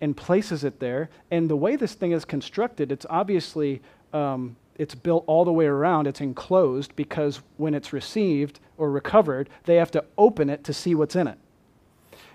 [0.00, 1.10] and places it there.
[1.30, 5.66] And the way this thing is constructed, it's obviously um, it's built all the way
[5.66, 6.06] around.
[6.06, 10.94] It's enclosed because when it's received or recovered, they have to open it to see
[10.94, 11.36] what's in it.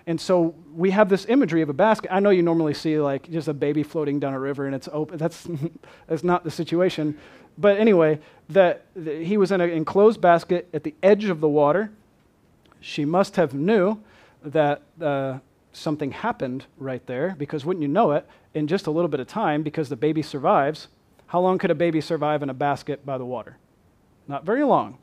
[0.06, 2.14] And so we have this imagery of a basket.
[2.14, 4.88] I know you normally see like just a baby floating down a river and it's
[4.94, 5.18] open.
[5.18, 5.48] That's,
[6.08, 7.18] that's not the situation.
[7.58, 11.90] But anyway, that, he was in an enclosed basket at the edge of the water.
[12.80, 14.04] She must have knew
[14.44, 15.40] that uh,
[15.74, 19.26] something happened right there because wouldn't you know it, in just a little bit of
[19.26, 20.90] time, because the baby survives,
[21.28, 23.58] how long could a baby survive in a basket by the water?
[24.28, 24.98] Not very long.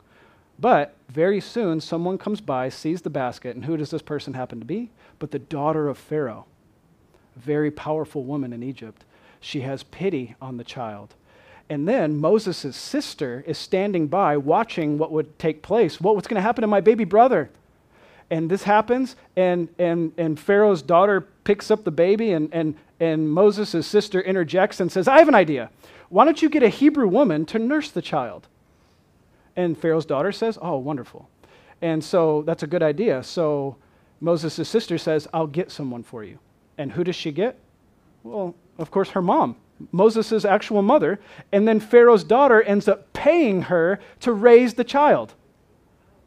[0.58, 4.60] But very soon, someone comes by, sees the basket, and who does this person happen
[4.60, 4.90] to be?
[5.18, 6.46] But the daughter of Pharaoh,
[7.36, 9.04] a very powerful woman in Egypt.
[9.40, 11.14] She has pity on the child.
[11.68, 16.00] And then Moses' sister is standing by watching what would take place.
[16.00, 17.50] What, what's going to happen to my baby brother?
[18.32, 23.30] And this happens, and, and, and Pharaoh's daughter picks up the baby, and, and, and
[23.30, 25.68] Moses' sister interjects and says, I have an idea.
[26.08, 28.48] Why don't you get a Hebrew woman to nurse the child?
[29.54, 31.28] And Pharaoh's daughter says, Oh, wonderful.
[31.82, 33.22] And so that's a good idea.
[33.22, 33.76] So
[34.22, 36.38] Moses' sister says, I'll get someone for you.
[36.78, 37.58] And who does she get?
[38.22, 39.56] Well, of course, her mom,
[39.90, 41.20] Moses' actual mother.
[41.52, 45.34] And then Pharaoh's daughter ends up paying her to raise the child.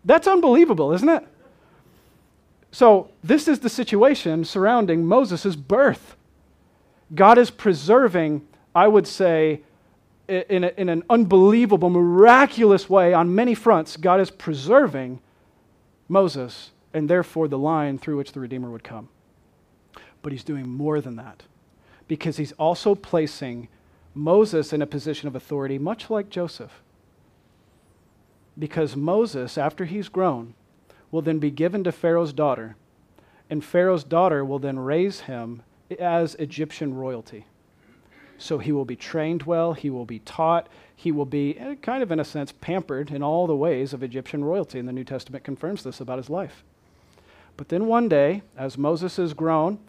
[0.04, 1.28] That's unbelievable, isn't it?
[2.76, 6.18] So, this is the situation surrounding Moses' birth.
[7.14, 9.62] God is preserving, I would say,
[10.28, 15.22] in, a, in an unbelievable, miraculous way on many fronts, God is preserving
[16.10, 19.08] Moses and therefore the line through which the Redeemer would come.
[20.22, 21.44] But he's doing more than that
[22.10, 23.70] because he's also placing
[24.14, 26.84] Moses in a position of authority, much like Joseph.
[28.60, 30.56] Because Moses, after he's grown,
[31.15, 32.75] will then be given to Pharaoh's daughter,
[33.49, 35.62] and Pharaoh's daughter will then raise him
[35.97, 37.45] as Egyptian royalty.
[38.38, 42.04] So he will be trained well, he will be taught, he will be eh, kind
[42.04, 44.78] of, in a sense, pampered in all the ways of Egyptian royalty.
[44.78, 46.65] And the New Testament confirms this about his life.
[47.56, 49.80] But then one day, as Moses is grown,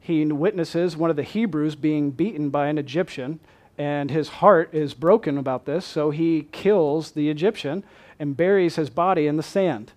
[0.00, 3.38] he witnesses one of the Hebrews being beaten by an Egyptian,
[3.78, 7.84] and his heart is broken about this, so he kills the Egyptian
[8.18, 9.92] and buries his body in the sand.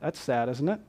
[0.00, 0.80] That's sad, isn't it?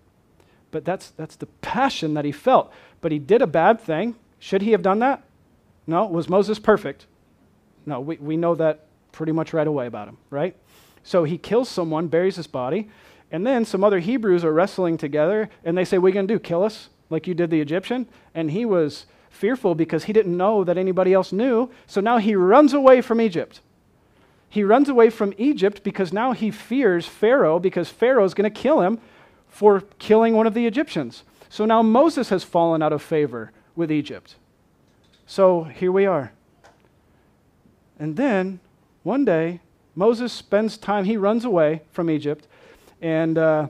[0.72, 2.72] But that's, that's the passion that he felt.
[3.02, 4.16] But he did a bad thing.
[4.38, 5.24] Should he have done that?
[5.88, 6.06] No.
[6.06, 7.06] Was Moses perfect?
[7.86, 8.00] No.
[8.00, 10.56] We, we know that pretty much right away about him, right?
[11.04, 12.90] So he kills someone, buries his body,
[13.32, 16.28] and then some other Hebrews are wrestling together, and they say, What are you going
[16.28, 16.40] to do?
[16.40, 18.08] Kill us like you did the Egyptian?
[18.36, 21.70] And he was fearful because he didn't know that anybody else knew.
[21.88, 23.62] So now he runs away from Egypt.
[24.50, 28.60] He runs away from Egypt because now he fears Pharaoh because Pharaoh is going to
[28.62, 29.00] kill him
[29.48, 31.24] for killing one of the Egyptians.
[31.50, 34.36] So now Moses has fallen out of favor with Egypt.
[35.26, 36.32] So here we are.
[38.00, 38.60] And then
[39.04, 39.60] one day,
[39.96, 42.48] Moses spends time, he runs away from Egypt,
[43.02, 43.68] and uh,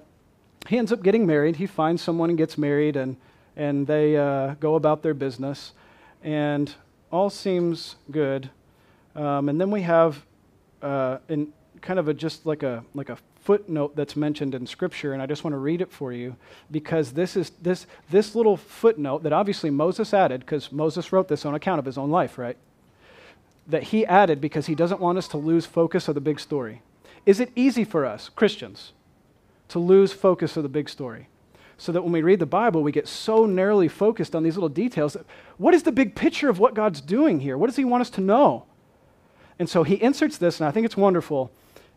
[0.67, 1.55] he ends up getting married.
[1.55, 3.17] He finds someone and gets married, and,
[3.55, 5.73] and they uh, go about their business,
[6.23, 6.73] and
[7.11, 8.49] all seems good.
[9.15, 10.23] Um, and then we have
[10.81, 15.13] uh, in kind of a, just like a, like a footnote that's mentioned in Scripture,
[15.13, 16.35] and I just want to read it for you
[16.69, 21.45] because this is this this little footnote that obviously Moses added because Moses wrote this
[21.45, 22.57] on account of his own life, right?
[23.67, 26.81] That he added because he doesn't want us to lose focus of the big story.
[27.25, 28.93] Is it easy for us, Christians,
[29.69, 31.27] to lose focus of the big story?
[31.77, 34.69] So that when we read the Bible, we get so narrowly focused on these little
[34.69, 35.15] details.
[35.57, 37.57] What is the big picture of what God's doing here?
[37.57, 38.65] What does he want us to know?
[39.59, 41.51] And so he inserts this, and I think it's wonderful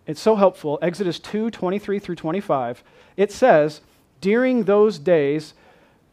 [0.06, 0.78] it's so helpful.
[0.82, 2.82] Exodus 2 23 through 25.
[3.16, 3.80] It says,
[4.20, 5.54] During those days,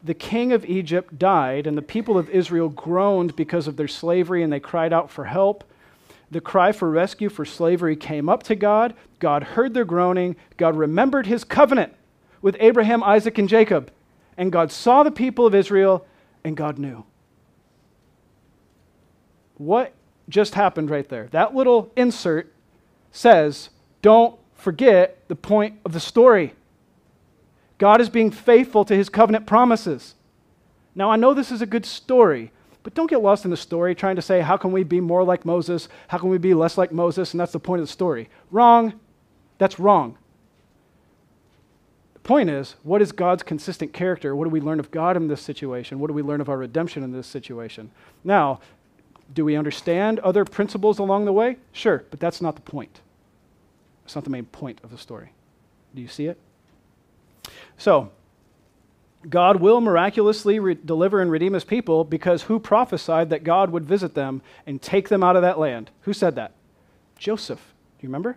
[0.02, 4.42] the king of Egypt died, and the people of Israel groaned because of their slavery,
[4.42, 5.64] and they cried out for help.
[6.30, 8.94] The cry for rescue for slavery came up to God.
[9.18, 10.36] God heard their groaning.
[10.56, 11.92] God remembered his covenant
[12.40, 13.90] with Abraham, Isaac, and Jacob.
[14.36, 16.06] And God saw the people of Israel,
[16.44, 17.04] and God knew.
[19.56, 19.92] What
[20.30, 21.28] just happened right there?
[21.32, 22.52] That little insert
[23.12, 23.70] says
[24.02, 26.54] don't forget the point of the story.
[27.78, 30.14] God is being faithful to his covenant promises.
[30.94, 33.94] Now, I know this is a good story, But don't get lost in the story
[33.94, 35.88] trying to say, how can we be more like Moses?
[36.08, 37.32] How can we be less like Moses?
[37.32, 38.28] And that's the point of the story.
[38.50, 38.94] Wrong.
[39.58, 40.16] That's wrong.
[42.14, 44.34] The point is, what is God's consistent character?
[44.34, 45.98] What do we learn of God in this situation?
[45.98, 47.90] What do we learn of our redemption in this situation?
[48.24, 48.60] Now,
[49.32, 51.56] do we understand other principles along the way?
[51.72, 53.00] Sure, but that's not the point.
[54.04, 55.30] It's not the main point of the story.
[55.94, 56.38] Do you see it?
[57.78, 58.10] So,
[59.28, 63.84] God will miraculously re- deliver and redeem his people because who prophesied that God would
[63.84, 65.90] visit them and take them out of that land?
[66.02, 66.52] Who said that?
[67.18, 67.60] Joseph.
[67.98, 68.36] Do you remember?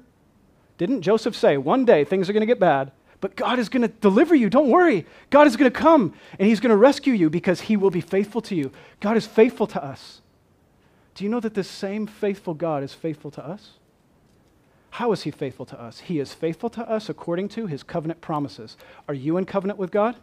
[0.77, 3.84] Didn't Joseph say, one day things are going to get bad, but God is going
[3.84, 4.49] to deliver you.
[4.49, 5.06] Don't worry.
[5.29, 8.01] God is going to come and he's going to rescue you because he will be
[8.01, 8.71] faithful to you.
[8.99, 10.21] God is faithful to us.
[11.15, 13.73] Do you know that this same faithful God is faithful to us?
[14.91, 16.02] How is he faithful to us?
[16.02, 18.78] He is faithful to us according to his covenant promises.
[19.08, 20.15] Are you in covenant with God?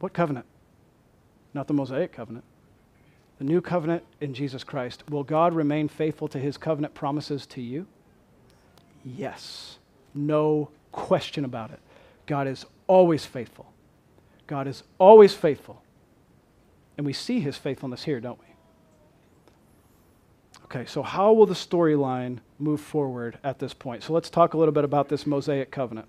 [0.00, 0.46] What covenant?
[1.54, 2.44] Not the Mosaic covenant.
[3.38, 5.08] The new covenant in Jesus Christ.
[5.08, 7.86] Will God remain faithful to his covenant promises to you?
[9.04, 9.78] Yes.
[10.12, 11.78] No question about it.
[12.26, 13.72] God is always faithful.
[14.46, 15.82] God is always faithful.
[16.98, 18.46] And we see his faithfulness here, don't we?
[20.64, 24.02] Okay, so how will the storyline move forward at this point?
[24.02, 26.08] So let's talk a little bit about this Mosaic covenant.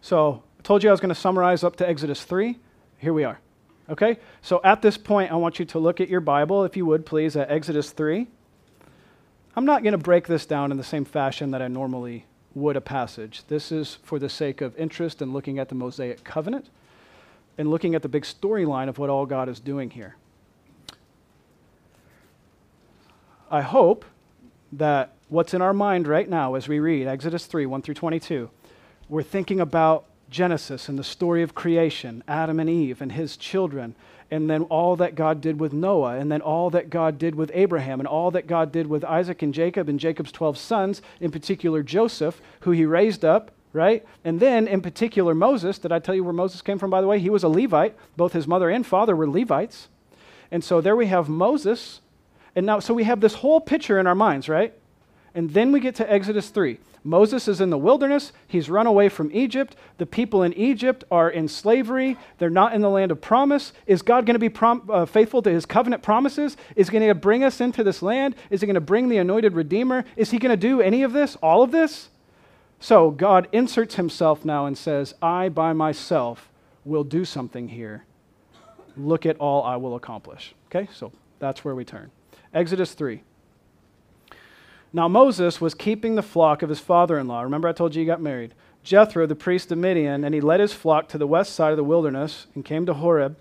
[0.00, 2.58] So I told you I was going to summarize up to Exodus 3.
[2.96, 3.40] Here we are.
[3.90, 4.18] Okay?
[4.40, 7.04] So at this point, I want you to look at your Bible, if you would,
[7.04, 8.26] please, at Exodus 3.
[9.56, 12.76] I'm not going to break this down in the same fashion that I normally would
[12.76, 13.42] a passage.
[13.48, 16.70] This is for the sake of interest in looking at the Mosaic covenant
[17.60, 20.16] and looking at the big storyline of what all God is doing here.
[23.50, 24.06] I hope
[24.72, 28.48] that what's in our mind right now as we read Exodus 3 1 through 22,
[29.10, 33.94] we're thinking about Genesis and the story of creation, Adam and Eve and his children,
[34.30, 37.50] and then all that God did with Noah, and then all that God did with
[37.52, 41.30] Abraham, and all that God did with Isaac and Jacob and Jacob's 12 sons, in
[41.30, 44.04] particular Joseph, who he raised up, right?
[44.24, 45.78] And then, in particular, Moses.
[45.78, 47.18] Did I tell you where Moses came from, by the way?
[47.18, 47.96] He was a Levite.
[48.16, 49.88] Both his mother and father were Levites.
[50.50, 52.00] And so there we have Moses.
[52.56, 54.74] And now, so we have this whole picture in our minds, right?
[55.34, 56.78] And then we get to Exodus 3.
[57.02, 58.32] Moses is in the wilderness.
[58.46, 59.74] He's run away from Egypt.
[59.96, 62.18] The people in Egypt are in slavery.
[62.38, 63.72] They're not in the land of promise.
[63.86, 66.58] Is God going to be prom- uh, faithful to his covenant promises?
[66.76, 68.34] Is he going to bring us into this land?
[68.50, 70.04] Is he going to bring the anointed Redeemer?
[70.16, 71.36] Is he going to do any of this?
[71.36, 72.09] All of this?
[72.80, 76.50] So God inserts himself now and says, I by myself
[76.84, 78.04] will do something here.
[78.96, 80.54] Look at all I will accomplish.
[80.66, 82.10] Okay, so that's where we turn.
[82.54, 83.22] Exodus 3.
[84.92, 87.42] Now Moses was keeping the flock of his father in law.
[87.42, 88.54] Remember, I told you he got married.
[88.82, 91.76] Jethro, the priest of Midian, and he led his flock to the west side of
[91.76, 93.36] the wilderness and came to Horeb,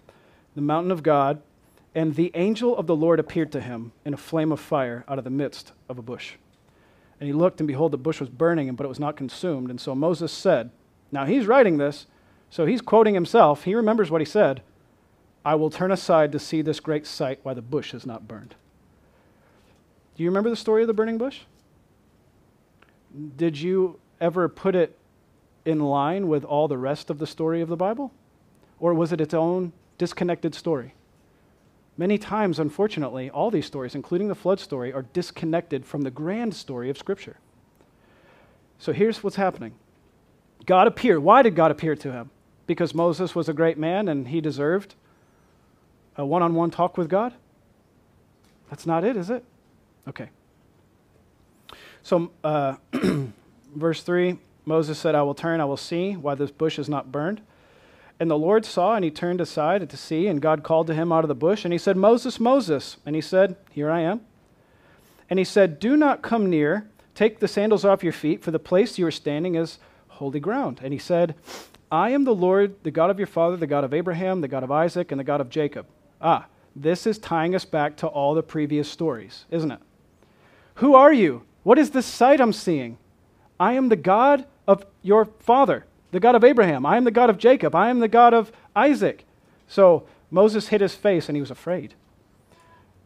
[0.53, 1.41] the mountain of God.
[1.95, 5.17] And the angel of the Lord appeared to him in a flame of fire out
[5.17, 6.33] of the midst of a bush.
[7.19, 9.69] And he looked, and behold, the bush was burning, but it was not consumed.
[9.69, 10.71] And so Moses said,
[11.11, 12.07] Now he's writing this,
[12.49, 13.63] so he's quoting himself.
[13.63, 14.61] He remembers what he said
[15.43, 18.55] I will turn aside to see this great sight, why the bush is not burned.
[20.15, 21.41] Do you remember the story of the burning bush?
[23.37, 24.97] Did you ever put it
[25.65, 28.11] in line with all the rest of the story of the Bible?
[28.79, 30.93] Or was it its own disconnected story?
[31.99, 36.55] Many times, unfortunately, all these stories, including the flood story, are disconnected from the grand
[36.55, 37.35] story of Scripture.
[38.77, 39.73] So here's what's happening
[40.65, 41.19] God appeared.
[41.19, 42.29] Why did God appear to him?
[42.67, 44.95] Because Moses was a great man and he deserved
[46.15, 47.33] a one on one talk with God?
[48.69, 49.43] That's not it, is it?
[50.07, 50.29] Okay.
[52.01, 52.77] So, uh,
[53.75, 57.11] verse 3 Moses said, I will turn, I will see why this bush is not
[57.11, 57.41] burned.
[58.19, 61.11] And the Lord saw, and he turned aside to see, and God called to him
[61.11, 62.97] out of the bush, and he said, Moses, Moses.
[63.05, 64.21] And he said, Here I am.
[65.29, 66.89] And he said, Do not come near.
[67.15, 70.81] Take the sandals off your feet, for the place you are standing is holy ground.
[70.83, 71.35] And he said,
[71.91, 74.63] I am the Lord, the God of your father, the God of Abraham, the God
[74.63, 75.87] of Isaac, and the God of Jacob.
[76.21, 79.79] Ah, this is tying us back to all the previous stories, isn't it?
[80.75, 81.43] Who are you?
[81.63, 82.97] What is this sight I'm seeing?
[83.59, 86.85] I am the God of your father, the God of Abraham.
[86.85, 87.75] I am the God of Jacob.
[87.75, 89.25] I am the God of Isaac.
[89.67, 91.93] So Moses hid his face and he was afraid.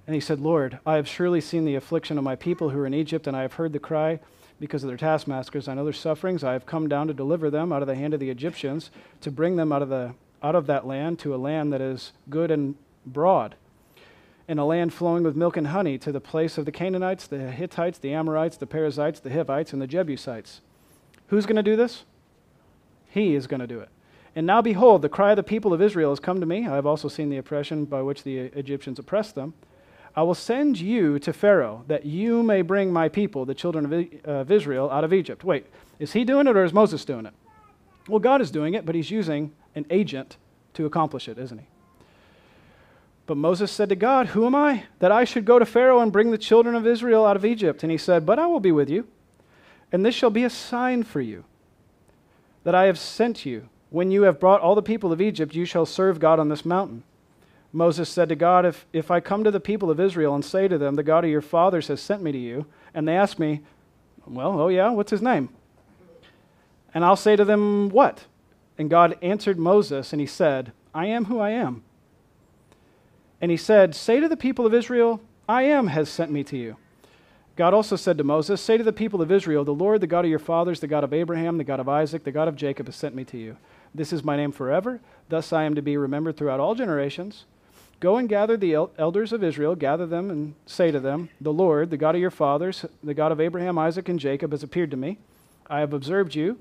[0.06, 2.86] And he said, Lord, I have surely seen the affliction of my people who are
[2.86, 4.20] in Egypt, and I have heard the cry
[4.60, 5.68] because of their taskmasters.
[5.68, 6.44] I know their sufferings.
[6.44, 8.92] I have come down to deliver them out of the hand of the Egyptians,
[9.22, 12.12] to bring them out of, the, out of that land to a land that is
[12.30, 12.76] good and
[13.06, 13.56] broad
[14.48, 17.52] in a land flowing with milk and honey to the place of the Canaanites, the
[17.52, 20.62] Hittites, the Amorites, the Perizzites, the Hivites, and the Jebusites.
[21.28, 22.04] Who's going to do this?
[23.14, 23.90] He is going to do it.
[24.36, 26.68] And now behold, the cry of the people of Israel has come to me.
[26.68, 29.54] I have also seen the oppression by which the Egyptians oppressed them.
[30.16, 34.52] I will send you to Pharaoh, that you may bring my people, the children of,
[34.52, 35.44] Israel, out of Egypt.
[35.44, 35.68] Wait,
[36.00, 37.34] is he doing it or is Moses doing it?
[38.08, 40.38] Well, God is doing it, but he's using an agent
[40.74, 41.68] to accomplish it, isn't he?
[43.28, 46.12] But Moses said to God, Who am I that I should go to Pharaoh and
[46.12, 47.84] bring the children of Israel out of Egypt?
[47.84, 49.08] And he said, But I will be with you,
[49.92, 51.46] and this shall be a sign for you
[52.64, 53.70] that I have sent you.
[53.90, 56.66] When you have brought all the people of Egypt, you shall serve God on this
[56.66, 57.04] mountain.
[57.72, 60.68] Moses said to God, if, if I come to the people of Israel and say
[60.68, 63.40] to them, The God of your fathers has sent me to you, and they ask
[63.40, 63.62] me,
[64.26, 65.50] Well, oh yeah, what's his name?
[66.94, 68.26] And I'll say to them, What?
[68.78, 71.84] And God answered Moses, and he said, I am who I am.
[73.42, 76.58] And he said, Say to the people of Israel, I am has sent me to
[76.58, 76.78] you.
[77.56, 80.26] God also said to Moses, Say to the people of Israel, The Lord, the God
[80.26, 82.88] of your fathers, the God of Abraham, the God of Isaac, the God of Jacob,
[82.88, 83.58] has sent me to you.
[83.94, 85.00] This is my name forever.
[85.30, 87.46] Thus I am to be remembered throughout all generations.
[88.00, 91.54] Go and gather the el- elders of Israel, gather them, and say to them, The
[91.54, 94.92] Lord, the God of your fathers, the God of Abraham, Isaac, and Jacob, has appeared
[94.92, 95.20] to me.
[95.68, 96.58] I have observed you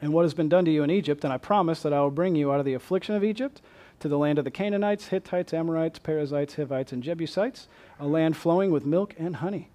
[0.00, 2.10] and what has been done to you in Egypt, and I promise that I will
[2.10, 3.60] bring you out of the affliction of Egypt
[4.00, 7.68] to the land of the Canaanites, Hittites, Amorites, Perizzites, Hivites, and Jebusites,
[8.00, 9.68] a land flowing with milk and honey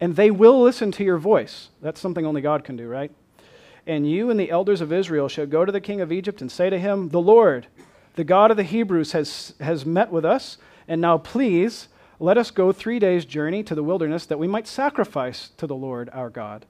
[0.00, 1.68] and they will listen to your voice.
[1.80, 3.10] That's something only God can do, right?
[3.86, 6.50] And you and the elders of Israel shall go to the king of Egypt and
[6.50, 7.68] say to him, The Lord,
[8.14, 11.88] the God of the Hebrews, has, has met with us, and now please
[12.18, 15.74] let us go three days' journey to the wilderness that we might sacrifice to the
[15.74, 16.66] Lord our God.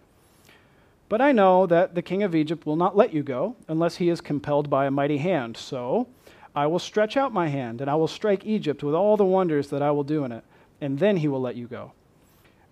[1.08, 4.08] But I know that the king of Egypt will not let you go unless he
[4.08, 5.56] is compelled by a mighty hand.
[5.56, 6.08] So
[6.54, 9.68] I will stretch out my hand, and I will strike Egypt with all the wonders
[9.68, 10.42] that I will do in it,
[10.80, 11.92] and then he will let you go.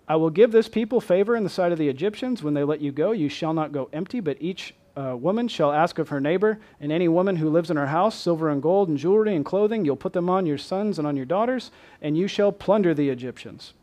[0.07, 2.43] I will give this people favor in the sight of the Egyptians.
[2.43, 5.71] When they let you go, you shall not go empty, but each uh, woman shall
[5.71, 8.87] ask of her neighbor, and any woman who lives in her house, silver and gold
[8.87, 12.17] and jewelry and clothing, you'll put them on your sons and on your daughters, and
[12.17, 13.73] you shall plunder the Egyptians.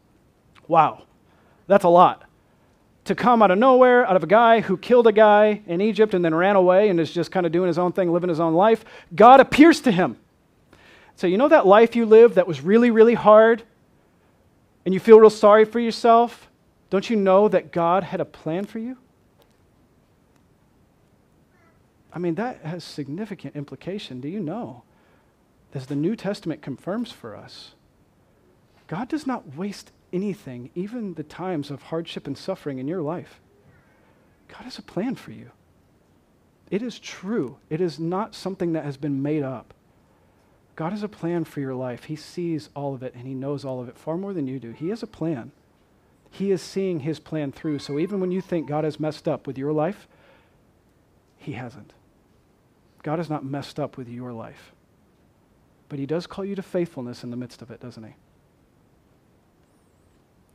[0.69, 1.03] Wow,
[1.67, 2.25] that's a lot.
[3.07, 6.15] To come out of nowhere, out of a guy who killed a guy in Egypt
[6.15, 8.41] and then ran away and is just kind of doing his own thing, living his
[8.41, 10.17] own life, God appears to him.
[11.17, 13.65] So, you know that life you lived that was really, really hard?
[14.85, 16.51] And you feel real sorry for yourself,
[16.91, 18.99] don't you know that God had a plan for you?
[22.13, 24.21] I mean, that has significant implication.
[24.21, 24.83] Do you know?
[25.75, 27.73] As the New Testament confirms for us,
[28.87, 33.41] God does not waste anything, even the times of hardship and suffering in your life.
[34.49, 35.51] God has a plan for you.
[36.71, 37.57] It is true.
[37.71, 39.73] It is not something that has been made up.
[40.75, 42.05] God has a plan for your life.
[42.05, 44.59] He sees all of it and He knows all of it far more than you
[44.59, 44.73] do.
[44.73, 45.53] He has a plan.
[46.31, 47.79] He is seeing His plan through.
[47.81, 50.09] So even when you think God has messed up with your life,
[51.37, 51.93] He hasn't.
[53.03, 54.73] God has not messed up with your life.
[55.89, 58.15] But He does call you to faithfulness in the midst of it, doesn't He?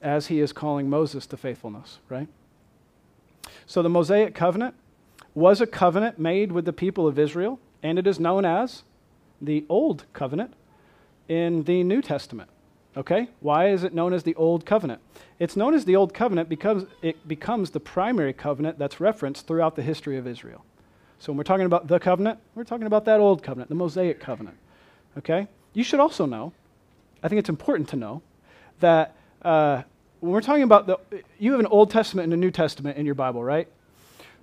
[0.01, 2.27] As He is calling Moses to faithfulness, right?
[3.67, 4.73] So the Mosaic covenant
[5.35, 8.81] was a covenant made with the people of Israel, and it is known as
[9.41, 10.53] the Old Covenant
[11.27, 12.49] in the New Testament.
[12.95, 13.29] Okay?
[13.41, 15.01] Why is it known as the Old Covenant?
[15.39, 19.75] It's known as the Old Covenant because it becomes the primary covenant that's referenced throughout
[19.75, 20.65] the history of Israel.
[21.19, 24.19] So when we're talking about the covenant, we're talking about that Old Covenant, the Mosaic
[24.19, 24.57] Covenant.
[25.17, 25.47] Okay?
[25.73, 26.53] You should also know,
[27.23, 28.21] I think it's important to know,
[28.79, 29.83] that uh,
[30.19, 30.97] when we're talking about the,
[31.39, 33.67] you have an Old Testament and a New Testament in your Bible, right?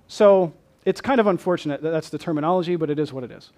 [0.07, 0.53] So
[0.85, 3.51] it's kind of unfortunate that that's the terminology, but it is what it is.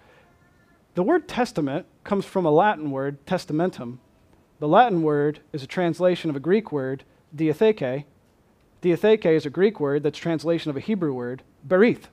[0.98, 4.00] The word testament comes from a Latin word, testamentum.
[4.58, 7.04] The Latin word is a translation of a Greek word,
[7.36, 8.06] diatheke.
[8.82, 12.06] Diatheke is a Greek word that's translation of a Hebrew word, berith.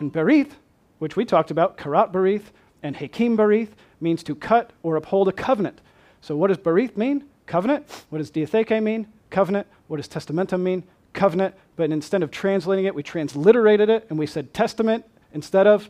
[0.00, 0.54] And berith,
[0.98, 2.46] which we talked about, karat berith
[2.82, 3.68] and hakim berith,
[4.00, 5.80] means to cut or uphold a covenant.
[6.20, 7.26] So what does berith mean?
[7.46, 7.86] Covenant.
[8.10, 9.06] What does diatheke mean?
[9.30, 9.68] Covenant.
[9.86, 10.82] What does testamentum mean?
[11.12, 11.54] Covenant.
[11.76, 15.88] But instead of translating it, we transliterated it and we said testament instead of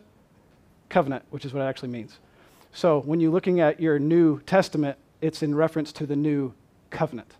[0.92, 2.18] covenant, which is what it actually means.
[2.72, 6.54] So when you're looking at your New Testament, it's in reference to the new
[6.90, 7.34] covenant.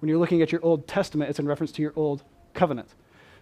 [0.00, 2.22] When you're looking at your Old Testament, it's in reference to your Old
[2.54, 2.88] Covenant.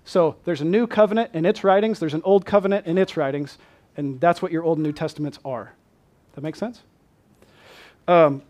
[0.05, 3.59] So there's a new covenant in its writings, there's an old covenant in its writings,
[3.97, 5.73] and that's what your Old and New Testaments are.
[6.35, 6.83] That makes sense?
[8.07, 8.43] Um,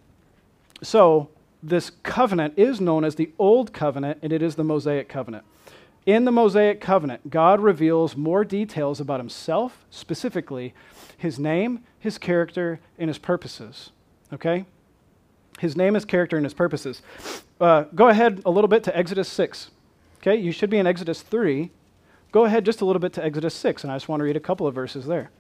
[0.82, 1.30] so
[1.62, 5.45] this covenant is known as the Old Covenant, and it is the Mosaic Covenant.
[6.07, 10.72] In the Mosaic covenant, God reveals more details about himself, specifically
[11.18, 13.90] his name, his character, and his purposes.
[14.32, 14.66] Okay?
[15.59, 17.02] His name, his character, and his purposes.
[17.61, 19.72] Uh, go ahead a little bit to Exodus 6.
[20.18, 20.36] Okay?
[20.36, 21.72] You should be in Exodus 3.
[22.30, 24.36] Go ahead just a little bit to Exodus 6, and I just want to read
[24.36, 25.30] a couple of verses there.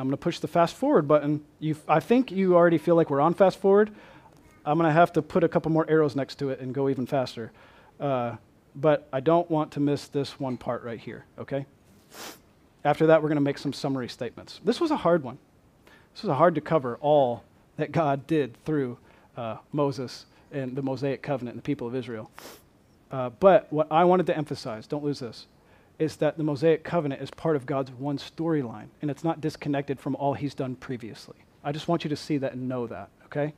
[0.00, 1.44] I'm going to push the fast forward button.
[1.58, 3.90] You, I think you already feel like we're on fast forward.
[4.64, 6.88] I'm going to have to put a couple more arrows next to it and go
[6.88, 7.52] even faster.
[7.98, 8.36] Uh,
[8.74, 11.66] but I don't want to miss this one part right here, okay?
[12.82, 14.60] After that, we're going to make some summary statements.
[14.64, 15.38] This was a hard one.
[16.14, 17.44] This was hard to cover all
[17.76, 18.96] that God did through
[19.36, 22.30] uh, Moses and the Mosaic covenant and the people of Israel.
[23.10, 25.46] Uh, but what I wanted to emphasize, don't lose this,
[26.00, 30.00] is that the Mosaic covenant is part of God's one storyline, and it's not disconnected
[30.00, 31.36] from all he's done previously.
[31.62, 33.52] I just want you to see that and know that, okay?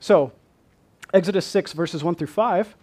[0.00, 0.32] So,
[1.14, 2.76] Exodus 6, verses 1 through 5.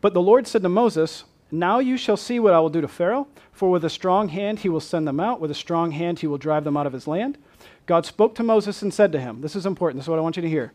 [0.00, 2.88] But the Lord said to Moses, Now you shall see what I will do to
[2.88, 6.18] Pharaoh, for with a strong hand he will send them out, with a strong hand
[6.18, 7.38] he will drive them out of his land.
[7.86, 10.22] God spoke to Moses and said to him, This is important, this is what I
[10.22, 10.72] want you to hear.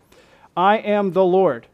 [0.58, 1.68] I am the Lord.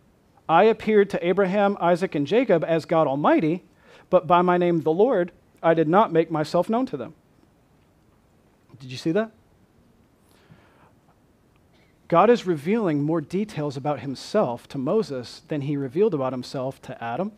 [0.49, 3.63] I appeared to Abraham, Isaac, and Jacob as God Almighty,
[4.09, 5.31] but by my name, the Lord,
[5.65, 7.15] I did not make myself known to them.
[8.79, 9.31] Did you see that?
[12.07, 17.03] God is revealing more details about himself to Moses than he revealed about himself to
[17.03, 17.31] Adam,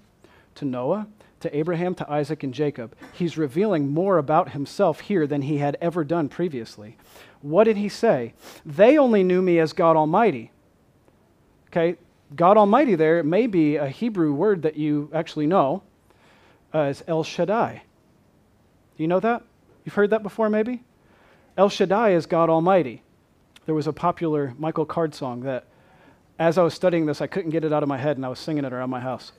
[0.56, 1.08] to Noah,
[1.40, 2.98] to Abraham, to Isaac, and Jacob.
[3.14, 6.98] He's revealing more about himself here than he had ever done previously.
[7.42, 8.34] What did he say?
[8.66, 10.52] They only knew me as God Almighty.
[11.68, 11.96] Okay,
[12.36, 15.84] God Almighty there may be a Hebrew word that you actually know
[16.74, 17.84] as El Shaddai.
[18.98, 19.43] Do you know that?
[19.86, 20.84] You've heard that before, maybe?
[21.56, 23.04] El Shaddai is God Almighty.
[23.66, 25.66] There was a popular Michael Card song that,
[26.39, 28.30] as I was studying this, I couldn't get it out of my head and I
[28.30, 29.32] was singing it around my house.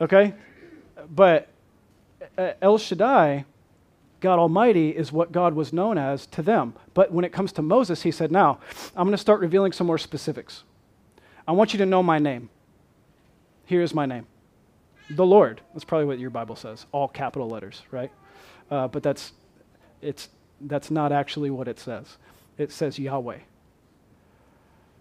[0.00, 0.34] Okay?
[1.14, 1.48] But
[2.38, 3.44] uh, El Shaddai,
[4.20, 6.74] God Almighty, is what God was known as to them.
[6.94, 8.58] But when it comes to Moses, he said, Now,
[8.96, 10.64] I'm going to start revealing some more specifics.
[11.46, 12.48] I want you to know my name.
[13.66, 14.26] Here is my name
[15.10, 15.60] the Lord.
[15.74, 18.10] That's probably what your Bible says, all capital letters, right?
[18.70, 19.32] Uh, but that's,
[20.00, 20.28] it's,
[20.60, 22.16] that's not actually what it says.
[22.58, 23.38] It says Yahweh.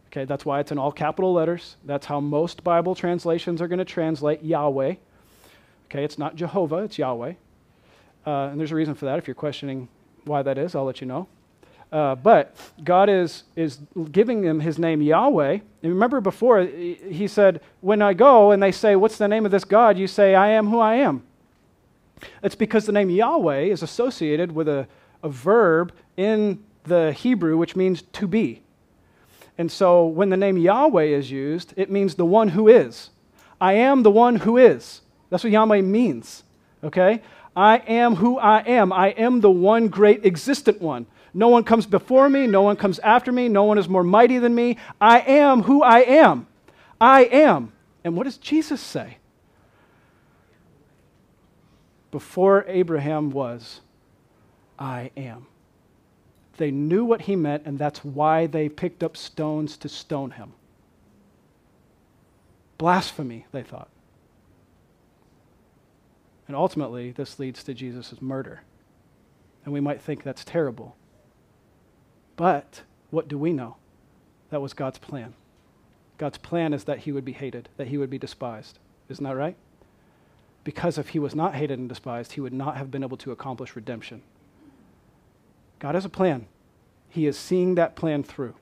[0.08, 1.76] Okay, that's why it's in all capital letters.
[1.86, 4.96] That's how most Bible translations are going to translate Yahweh.
[5.86, 7.34] Okay, it's not Jehovah, it's Yahweh.
[8.26, 9.20] Uh, and there's a reason for that.
[9.20, 9.88] If you're questioning
[10.26, 11.28] why that is, I'll let you know.
[11.92, 13.80] Uh, but God is, is
[14.12, 15.60] giving them his name Yahweh.
[15.84, 19.52] And remember before, he said, When I go and they say, What's the name of
[19.52, 19.98] this God?
[19.98, 21.24] You say, I am who I am.
[22.44, 24.88] It's because the name Yahweh is associated with a,
[25.24, 28.62] a verb in the Hebrew which means to be.
[29.58, 33.10] And so when the name Yahweh is used, it means the one who is.
[33.60, 35.02] I am the one who is.
[35.30, 36.44] That's what Yahweh means.
[36.84, 37.22] Okay?
[37.56, 38.94] I am who I am.
[38.94, 41.08] I am the one great existent one.
[41.34, 42.48] No one comes before me.
[42.48, 43.50] No one comes after me.
[43.50, 44.78] No one is more mighty than me.
[45.00, 46.48] I am who I am.
[47.00, 47.74] I am.
[48.04, 49.18] And what does Jesus say?
[52.12, 53.82] Before Abraham was,
[54.78, 55.48] I am.
[56.58, 60.54] They knew what he meant, and that's why they picked up stones to stone him.
[62.78, 63.90] Blasphemy, they thought.
[66.48, 68.64] And ultimately, this leads to Jesus' murder.
[69.64, 70.96] And we might think that's terrible.
[72.36, 72.82] But
[73.12, 73.76] what do we know?
[74.50, 75.36] That was God's plan.
[76.18, 78.80] God's plan is that he would be hated, that he would be despised.
[79.10, 79.56] Isn't that right?
[80.64, 83.32] Because if he was not hated and despised, he would not have been able to
[83.32, 84.22] accomplish redemption.
[85.80, 86.48] God has a plan.
[87.10, 88.54] He is seeing that plan through.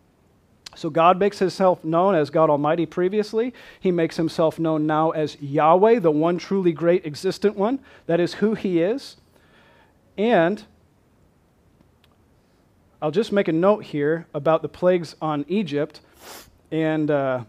[0.75, 3.53] So God makes himself known as God Almighty previously.
[3.79, 7.79] He makes himself known now as Yahweh, the one truly great existent one.
[8.05, 9.17] That is who he is.
[10.17, 10.63] And
[13.01, 15.99] I'll just make a note here about the plagues on Egypt.
[16.71, 17.43] And, uh,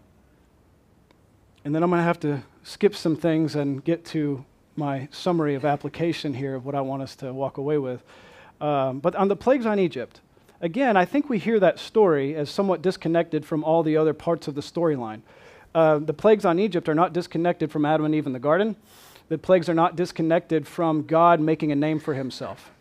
[1.63, 4.45] and then I'm going to have to skip some things and get to
[4.75, 8.01] my summary of application here of what I want us to walk away with.
[8.61, 10.21] Um, but on the plagues on Egypt,
[10.61, 14.47] again, I think we hear that story as somewhat disconnected from all the other parts
[14.47, 15.21] of the storyline.
[15.73, 18.75] Uh, the plagues on Egypt are not disconnected from Adam and Eve in the garden.
[19.29, 22.71] The plagues are not disconnected from God making a name for himself.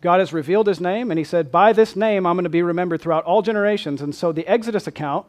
[0.00, 2.62] God has revealed his name, and he said, By this name I'm going to be
[2.62, 4.02] remembered throughout all generations.
[4.02, 5.26] And so the Exodus account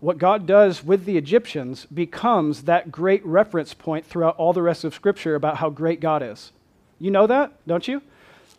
[0.00, 4.84] what God does with the Egyptians becomes that great reference point throughout all the rest
[4.84, 6.52] of Scripture about how great God is.
[6.98, 8.02] You know that, don't you?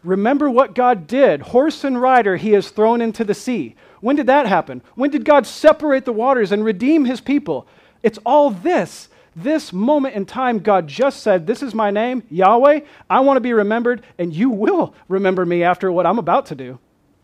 [0.03, 1.41] Remember what God did.
[1.41, 3.75] Horse and rider he has thrown into the sea.
[4.01, 4.81] When did that happen?
[4.95, 7.67] When did God separate the waters and redeem his people?
[8.03, 9.09] It's all this.
[9.35, 12.81] This moment in time, God just said, This is my name, Yahweh.
[13.09, 16.55] I want to be remembered, and you will remember me after what I'm about to
[16.55, 16.79] do.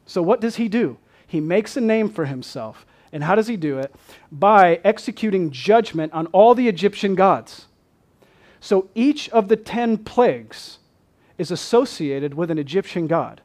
[0.06, 0.98] So, what does he do?
[1.26, 3.96] He makes a name for himself And how does he do it?
[4.32, 7.68] By executing judgment on all the Egyptian gods.
[8.60, 10.80] So each of the 10 plagues
[11.38, 13.42] is associated with an Egyptian god.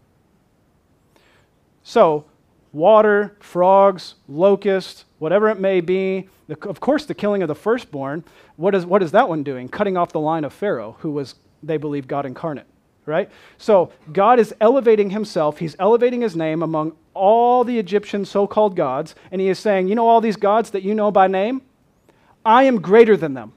[1.82, 2.24] So,
[2.72, 8.24] water, frogs, locusts, whatever it may be, the, of course, the killing of the firstborn,
[8.56, 9.68] what is, what is that one doing?
[9.68, 12.66] Cutting off the line of Pharaoh, who was, they believe, God incarnate
[13.08, 13.30] right?
[13.56, 18.76] So God is elevating himself, he's elevating his name among all the Egyptian so called
[18.76, 21.62] gods, and he is saying, You know, all these gods that you know by name?
[22.44, 23.52] I am greater than them.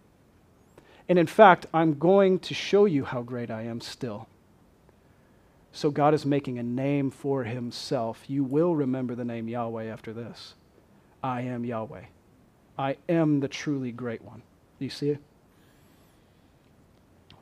[1.07, 4.27] And in fact, I'm going to show you how great I am still.
[5.73, 8.23] So God is making a name for himself.
[8.27, 10.55] You will remember the name Yahweh after this.
[11.23, 12.05] I am Yahweh.
[12.77, 14.41] I am the truly great one.
[14.79, 15.21] Do you see it?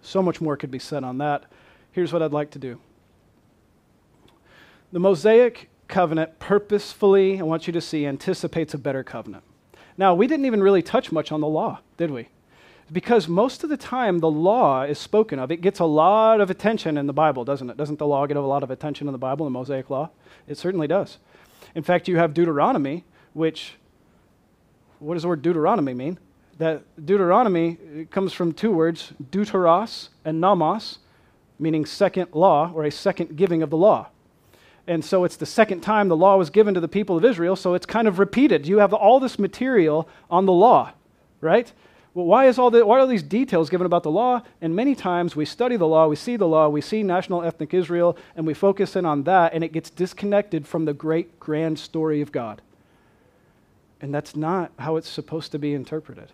[0.02, 1.46] So much more could be said on that.
[1.92, 2.80] Here's what I'd like to do
[4.92, 9.44] the Mosaic covenant purposefully, I want you to see, anticipates a better covenant.
[9.98, 12.30] Now, we didn't even really touch much on the law, did we?
[12.92, 15.52] Because most of the time the law is spoken of.
[15.52, 17.78] It gets a lot of attention in the Bible, doesn't it?
[17.78, 20.10] Doesn't the law get a lot of attention in the Bible, the Mosaic law?
[20.48, 21.18] It certainly does.
[21.76, 23.76] In fact, you have Deuteronomy, which,
[25.00, 26.18] what does the word Deuteronomy mean?
[26.58, 31.00] That Deuteronomy comes from two words, deuteros and nomos,
[31.60, 34.08] meaning second law or a second giving of the law.
[34.88, 37.56] And so it's the second time the law was given to the people of Israel,
[37.56, 38.68] so it's kind of repeated.
[38.68, 40.94] You have all this material on the law,
[41.42, 41.72] right?
[42.16, 44.42] Well, why, is all the, why are all these details given about the law?
[44.62, 47.74] And many times we study the law, we see the law, we see national ethnic
[47.74, 51.78] Israel, and we focus in on that, and it gets disconnected from the great grand
[51.78, 52.62] story of God.
[54.02, 56.32] And that's not how it's supposed to be interpreted.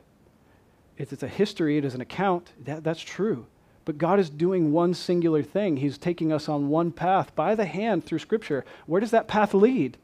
[0.97, 2.53] It's, it's a history, it is an account.
[2.63, 3.45] That, that's true.
[3.85, 5.77] But God is doing one singular thing.
[5.77, 8.65] He's taking us on one path by the hand through Scripture.
[8.87, 9.97] Where does that path lead?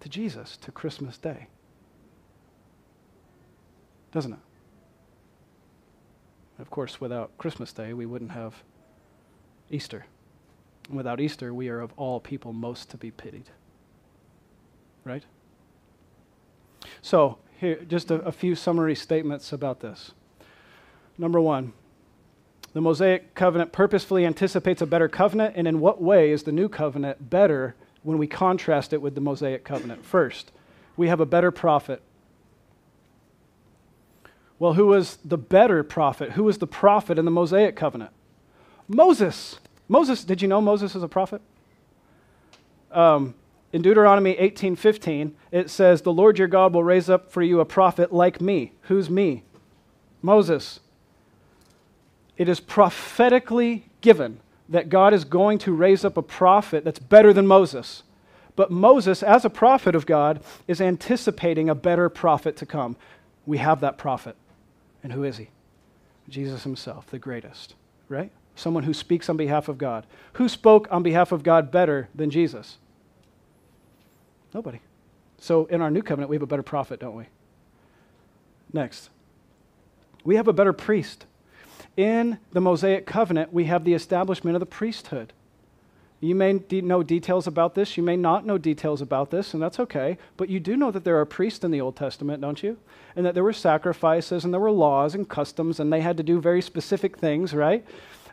[0.00, 1.48] To Jesus, to Christmas Day.
[4.10, 4.38] Doesn't it?
[6.58, 8.54] Of course, without Christmas Day, we wouldn't have
[9.70, 10.06] Easter.
[10.88, 13.50] Without Easter, we are of all people most to be pitied.
[15.04, 15.24] Right?
[17.02, 20.12] So, here, just a, a few summary statements about this.
[21.18, 21.74] Number one,
[22.76, 26.68] the Mosaic covenant purposefully anticipates a better covenant, and in what way is the new
[26.68, 30.04] covenant better when we contrast it with the Mosaic covenant?
[30.04, 30.52] First,
[30.94, 32.02] we have a better prophet.
[34.58, 36.32] Well, who was the better prophet?
[36.32, 38.10] Who was the prophet in the Mosaic covenant?
[38.88, 39.58] Moses.
[39.88, 41.40] Moses, did you know Moses is a prophet?
[42.92, 43.36] Um,
[43.72, 47.64] in Deuteronomy 18:15, it says, "The Lord your God will raise up for you a
[47.64, 49.44] prophet like me." Who's me?
[50.20, 50.80] Moses
[52.36, 57.32] it is prophetically given that God is going to raise up a prophet that's better
[57.32, 58.02] than Moses.
[58.56, 62.96] But Moses, as a prophet of God, is anticipating a better prophet to come.
[63.44, 64.36] We have that prophet.
[65.02, 65.50] And who is he?
[66.28, 67.74] Jesus himself, the greatest,
[68.08, 68.32] right?
[68.56, 70.06] Someone who speaks on behalf of God.
[70.34, 72.78] Who spoke on behalf of God better than Jesus?
[74.52, 74.80] Nobody.
[75.38, 77.26] So in our new covenant, we have a better prophet, don't we?
[78.72, 79.10] Next,
[80.24, 81.26] we have a better priest
[81.96, 85.32] in the Mosaic covenant, we have the establishment of the priesthood.
[86.20, 89.62] You may de- know details about this, you may not know details about this, and
[89.62, 92.62] that's okay, but you do know that there are priests in the Old Testament, don't
[92.62, 92.78] you?
[93.14, 96.22] And that there were sacrifices and there were laws and customs, and they had to
[96.22, 97.84] do very specific things, right?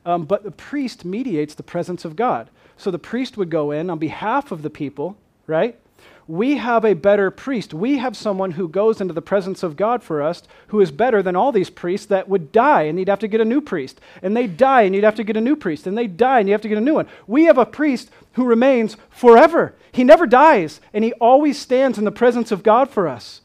[0.05, 2.49] Um, but the priest mediates the presence of God.
[2.77, 5.77] So the priest would go in on behalf of the people, right?
[6.27, 7.73] We have a better priest.
[7.73, 11.21] We have someone who goes into the presence of God for us who is better
[11.21, 13.99] than all these priests that would die and you'd have to get a new priest.
[14.21, 15.85] And they die and you'd have to get a new priest.
[15.85, 17.07] And they die and you have to get a new one.
[17.27, 19.75] We have a priest who remains forever.
[19.91, 23.41] He never dies and he always stands in the presence of God for us.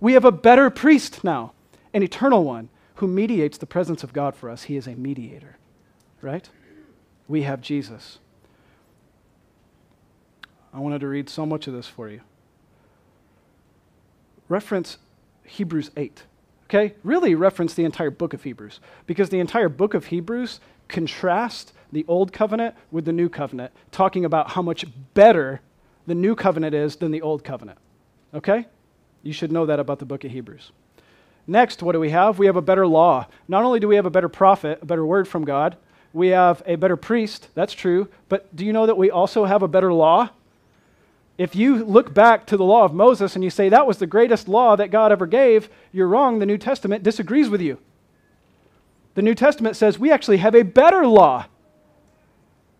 [0.00, 1.52] We have a better priest now,
[1.92, 4.64] an eternal one who mediates the presence of God for us.
[4.64, 5.56] He is a mediator,
[6.22, 6.48] right?
[7.28, 8.18] We have Jesus.
[10.74, 12.20] I wanted to read so much of this for you.
[14.48, 14.98] Reference
[15.44, 16.24] Hebrews 8.
[16.64, 16.94] Okay?
[17.04, 20.58] Really reference the entire book of Hebrews because the entire book of Hebrews
[20.88, 25.60] contrasts the old covenant with the new covenant, talking about how much better
[26.06, 27.78] the new covenant is than the old covenant.
[28.34, 28.66] Okay?
[29.22, 30.72] You should know that about the book of Hebrews.
[31.46, 32.38] Next, what do we have?
[32.38, 33.26] We have a better law.
[33.46, 35.76] Not only do we have a better prophet, a better word from God,
[36.12, 39.62] we have a better priest, that's true, but do you know that we also have
[39.62, 40.30] a better law?
[41.36, 44.06] If you look back to the law of Moses and you say that was the
[44.06, 46.38] greatest law that God ever gave, you're wrong.
[46.38, 47.78] The New Testament disagrees with you.
[49.14, 51.46] The New Testament says we actually have a better law.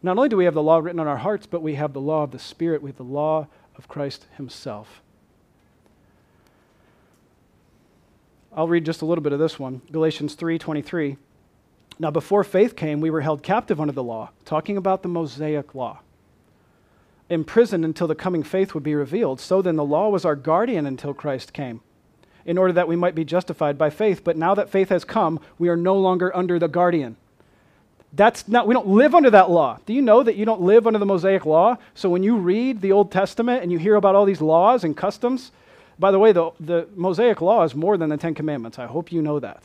[0.02, 2.00] Not only do we have the law written on our hearts, but we have the
[2.00, 5.00] law of the Spirit, we have the law of Christ Himself.
[8.56, 9.82] I'll read just a little bit of this one.
[9.90, 11.16] Galatians 3:23.
[11.98, 15.74] Now before faith came, we were held captive under the law, talking about the Mosaic
[15.74, 16.00] law.
[17.34, 19.40] Imprisoned until the coming faith would be revealed.
[19.40, 21.80] So then the law was our guardian until Christ came,
[22.46, 24.22] in order that we might be justified by faith.
[24.22, 27.16] But now that faith has come, we are no longer under the guardian.
[28.12, 29.80] That's not, we don't live under that law.
[29.84, 31.78] Do you know that you don't live under the Mosaic law?
[31.94, 34.96] So when you read the Old Testament and you hear about all these laws and
[34.96, 35.50] customs,
[35.98, 38.78] by the way, the, the Mosaic law is more than the Ten Commandments.
[38.78, 39.64] I hope you know that.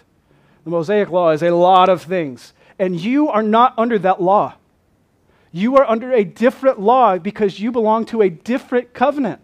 [0.63, 2.53] The Mosaic law is a lot of things.
[2.79, 4.55] And you are not under that law.
[5.51, 9.41] You are under a different law because you belong to a different covenant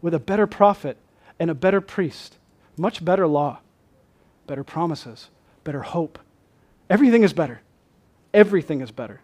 [0.00, 0.96] with a better prophet
[1.38, 2.38] and a better priest.
[2.76, 3.58] Much better law,
[4.46, 5.28] better promises,
[5.64, 6.18] better hope.
[6.88, 7.60] Everything is better.
[8.32, 9.20] Everything is better.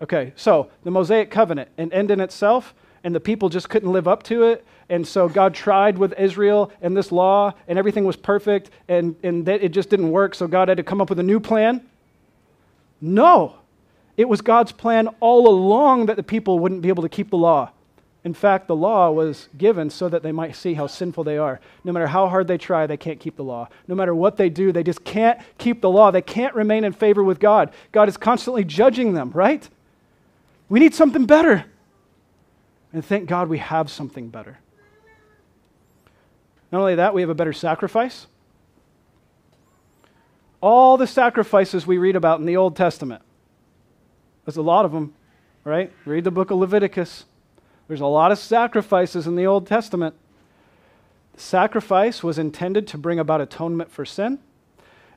[0.00, 2.74] Okay, so the Mosaic covenant, an end in itself,
[3.04, 4.64] and the people just couldn't live up to it.
[4.88, 9.48] And so God tried with Israel and this law, and everything was perfect, and, and
[9.48, 10.34] it just didn't work.
[10.34, 11.86] So God had to come up with a new plan.
[13.00, 13.56] No,
[14.16, 17.36] it was God's plan all along that the people wouldn't be able to keep the
[17.36, 17.70] law.
[18.24, 21.60] In fact, the law was given so that they might see how sinful they are.
[21.84, 23.68] No matter how hard they try, they can't keep the law.
[23.86, 26.10] No matter what they do, they just can't keep the law.
[26.10, 27.72] They can't remain in favor with God.
[27.92, 29.68] God is constantly judging them, right?
[30.68, 31.66] We need something better.
[32.92, 34.58] And thank God we have something better.
[36.72, 38.26] Not only that, we have a better sacrifice.
[40.60, 43.22] All the sacrifices we read about in the Old Testament,
[44.46, 45.12] there's a lot of them,
[45.64, 45.92] right?
[46.04, 47.24] Read the book of Leviticus.
[47.88, 50.14] There's a lot of sacrifices in the Old Testament.
[51.36, 54.38] Sacrifice was intended to bring about atonement for sin.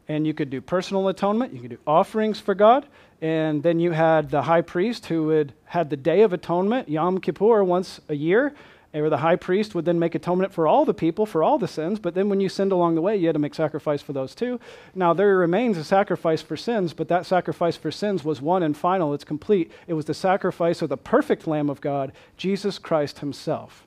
[0.08, 2.88] And you could do personal atonement, you could do offerings for God,
[3.22, 7.20] and then you had the high priest who would had the day of atonement, Yom
[7.20, 8.56] Kippur, once a year,
[8.94, 11.68] or the high priest would then make atonement for all the people for all the
[11.68, 12.00] sins.
[12.00, 14.34] But then when you sinned along the way, you had to make sacrifice for those
[14.34, 14.60] too.
[14.96, 18.76] Now there remains a sacrifice for sins, but that sacrifice for sins was one and
[18.76, 19.14] final.
[19.14, 19.72] It's complete.
[19.88, 23.86] It was the sacrifice of the perfect Lamb of God, Jesus Christ Himself.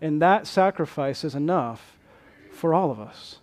[0.00, 1.96] And that sacrifice is enough
[2.50, 3.36] for all of us.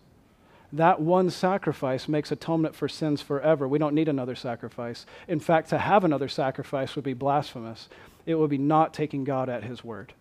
[0.72, 3.68] That one sacrifice makes atonement for sins forever.
[3.68, 5.06] We don't need another sacrifice.
[5.28, 7.90] In fact, to have another sacrifice would be blasphemous.
[8.26, 10.14] It would be not taking God at His word.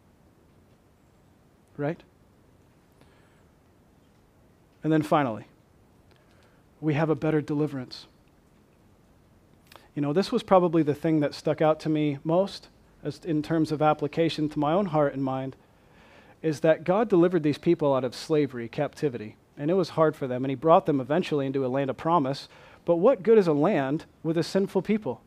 [1.78, 2.02] Right?
[4.84, 5.46] And then finally,
[6.82, 8.06] we have a better deliverance.
[9.94, 12.68] You know, this was probably the thing that stuck out to me most
[13.02, 15.56] as in terms of application to my own heart and mind
[16.42, 20.26] is that God delivered these people out of slavery, captivity and it was hard for
[20.28, 20.44] them.
[20.44, 22.48] And he brought them eventually into a land of promise.
[22.84, 25.20] But what good is a land with a sinful people?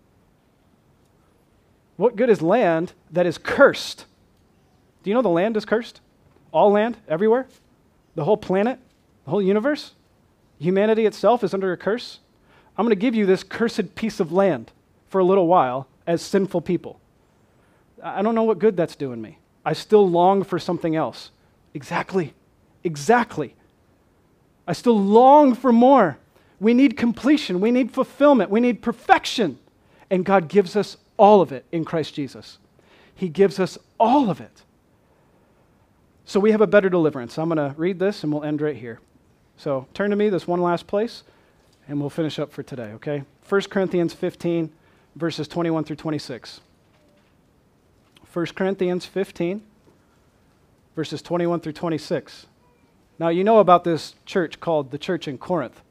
[1.97, 4.05] What good is land that is cursed?
[5.03, 5.99] Do you know the land is cursed?
[6.51, 7.47] All land, everywhere?
[8.15, 8.79] The whole planet?
[9.25, 9.93] The whole universe?
[10.59, 12.19] Humanity itself is under a curse?
[12.77, 14.71] I'm going to give you this cursed piece of land
[15.09, 16.99] for a little while as sinful people.
[18.03, 19.37] I don't know what good that's doing me.
[19.65, 21.31] I still long for something else.
[21.73, 22.33] Exactly.
[22.83, 23.55] Exactly.
[24.67, 26.17] I still long for more.
[26.59, 27.59] We need completion.
[27.59, 28.49] We need fulfillment.
[28.49, 29.59] We need perfection.
[30.09, 32.57] And God gives us all of it in Christ Jesus.
[33.15, 34.63] He gives us all of it.
[36.25, 37.37] So we have a better deliverance.
[37.37, 38.99] I'm going to read this and we'll end right here.
[39.57, 41.23] So turn to me this one last place
[41.87, 43.23] and we'll finish up for today, okay?
[43.47, 44.71] 1 Corinthians 15,
[45.15, 46.61] verses 21 through 26.
[48.31, 49.61] 1 Corinthians 15,
[50.95, 52.47] verses 21 through 26.
[53.19, 55.81] Now, you know about this church called the church in Corinth.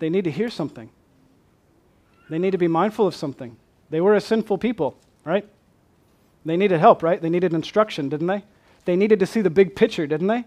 [0.00, 0.90] They need to hear something,
[2.28, 3.56] they need to be mindful of something.
[3.90, 5.48] They were a sinful people, right?
[6.44, 7.20] They needed help, right?
[7.20, 8.44] They needed instruction, didn't they?
[8.84, 10.44] They needed to see the big picture, didn't they?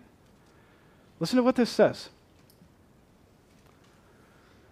[1.20, 2.10] Listen to what this says.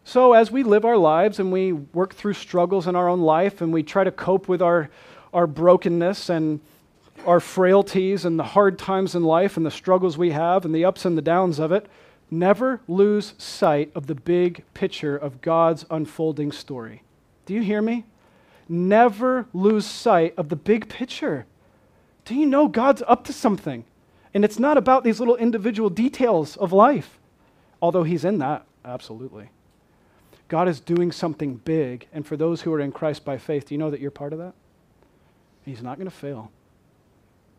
[0.03, 3.61] So, as we live our lives and we work through struggles in our own life
[3.61, 4.89] and we try to cope with our,
[5.33, 6.59] our brokenness and
[7.25, 10.83] our frailties and the hard times in life and the struggles we have and the
[10.83, 11.87] ups and the downs of it,
[12.29, 17.03] never lose sight of the big picture of God's unfolding story.
[17.45, 18.05] Do you hear me?
[18.67, 21.45] Never lose sight of the big picture.
[22.25, 23.85] Do you know God's up to something?
[24.33, 27.19] And it's not about these little individual details of life,
[27.81, 29.49] although He's in that, absolutely.
[30.47, 33.75] God is doing something big, and for those who are in Christ by faith, do
[33.75, 34.53] you know that you're part of that?
[35.63, 36.51] He's not going to fail.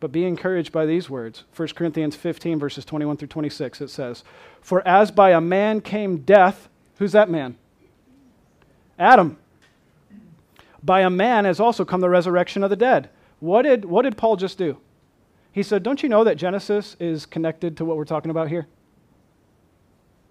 [0.01, 1.45] But be encouraged by these words.
[1.57, 4.23] 1 Corinthians 15, verses 21 through 26, it says,
[4.61, 7.57] For as by a man came death, who's that man?
[8.99, 9.39] Adam.
[10.85, 13.09] By a man has also come the resurrection of the dead.
[13.41, 14.79] What did, what did Paul just do?
[15.51, 18.67] He said, Don't you know that Genesis is connected to what we're talking about here?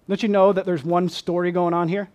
[0.08, 2.10] Don't you know that there's one story going on here?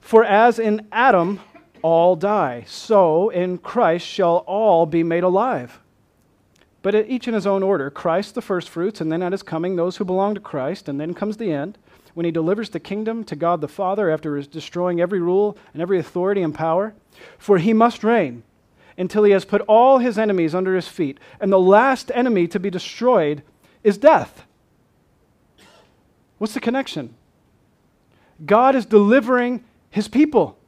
[0.00, 1.40] For as in Adam
[1.82, 5.80] all die, so in Christ shall all be made alive.
[6.82, 9.96] But each in his own order Christ the firstfruits, and then at his coming, those
[9.96, 11.78] who belong to Christ, and then comes the end,
[12.14, 15.98] when he delivers the kingdom to God the Father after destroying every rule and every
[15.98, 16.94] authority and power.
[17.38, 18.42] For he must reign
[18.96, 21.18] until he has put all his enemies under his feet.
[21.40, 23.42] And the last enemy to be destroyed
[23.82, 24.44] is death.
[26.38, 27.14] What's the connection?
[28.44, 30.58] God is delivering his people.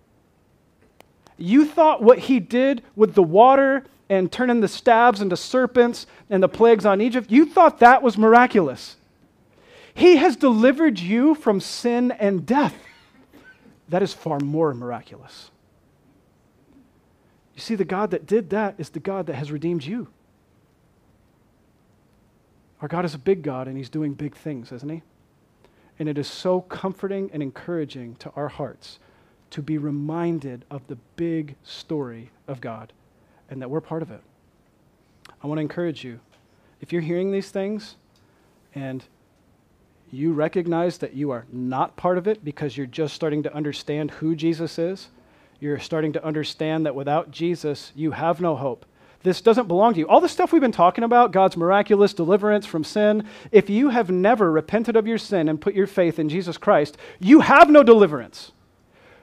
[1.37, 6.43] You thought what he did with the water and turning the stabs into serpents and
[6.43, 8.97] the plagues on Egypt, you thought that was miraculous.
[9.97, 12.75] He has delivered you from sin and death.
[13.89, 15.51] That is far more miraculous.
[17.55, 20.09] You see, the God that did that is the God that has redeemed you.
[22.83, 25.03] Our God is a big God and He's doing big things, isn't He?
[25.99, 28.99] And it is so comforting and encouraging to our hearts
[29.49, 32.93] to be reminded of the big story of God
[33.49, 34.21] and that we're part of it.
[35.43, 36.21] I want to encourage you.
[36.83, 37.97] If you're hearing these things
[38.75, 39.03] and
[40.17, 44.11] you recognize that you are not part of it because you're just starting to understand
[44.13, 45.09] who Jesus is,
[45.61, 48.87] you're starting to understand that without Jesus, you have no hope.
[49.23, 50.09] This doesn't belong to you.
[50.09, 54.11] All the stuff we've been talking about, God's miraculous deliverance from sin, if you have
[54.11, 57.83] never repented of your sin and put your faith in Jesus Christ, you have no
[57.83, 58.53] deliverance.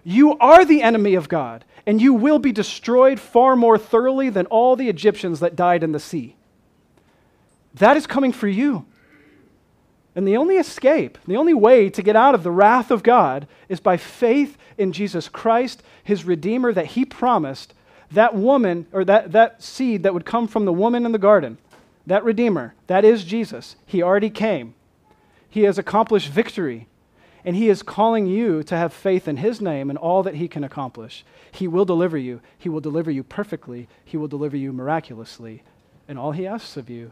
[0.03, 4.45] You are the enemy of God, and you will be destroyed far more thoroughly than
[4.47, 6.35] all the Egyptians that died in the sea.
[7.73, 8.85] That is coming for you.
[10.15, 13.47] And the only escape, the only way to get out of the wrath of God
[13.67, 17.73] is by faith in Jesus Christ, his Redeemer, that he promised
[18.11, 21.57] that woman, or that, that seed that would come from the woman in the garden,
[22.05, 23.75] that Redeemer, that is Jesus.
[23.87, 24.75] He already came.
[25.49, 26.87] He has accomplished victory.
[27.45, 30.47] And he is calling you to have faith in his name and all that he
[30.47, 31.25] can accomplish.
[31.51, 32.39] He will deliver you.
[32.57, 33.89] He will deliver you perfectly.
[34.05, 35.61] He will deliver you miraculously.
[36.07, 37.11] And all he asks of you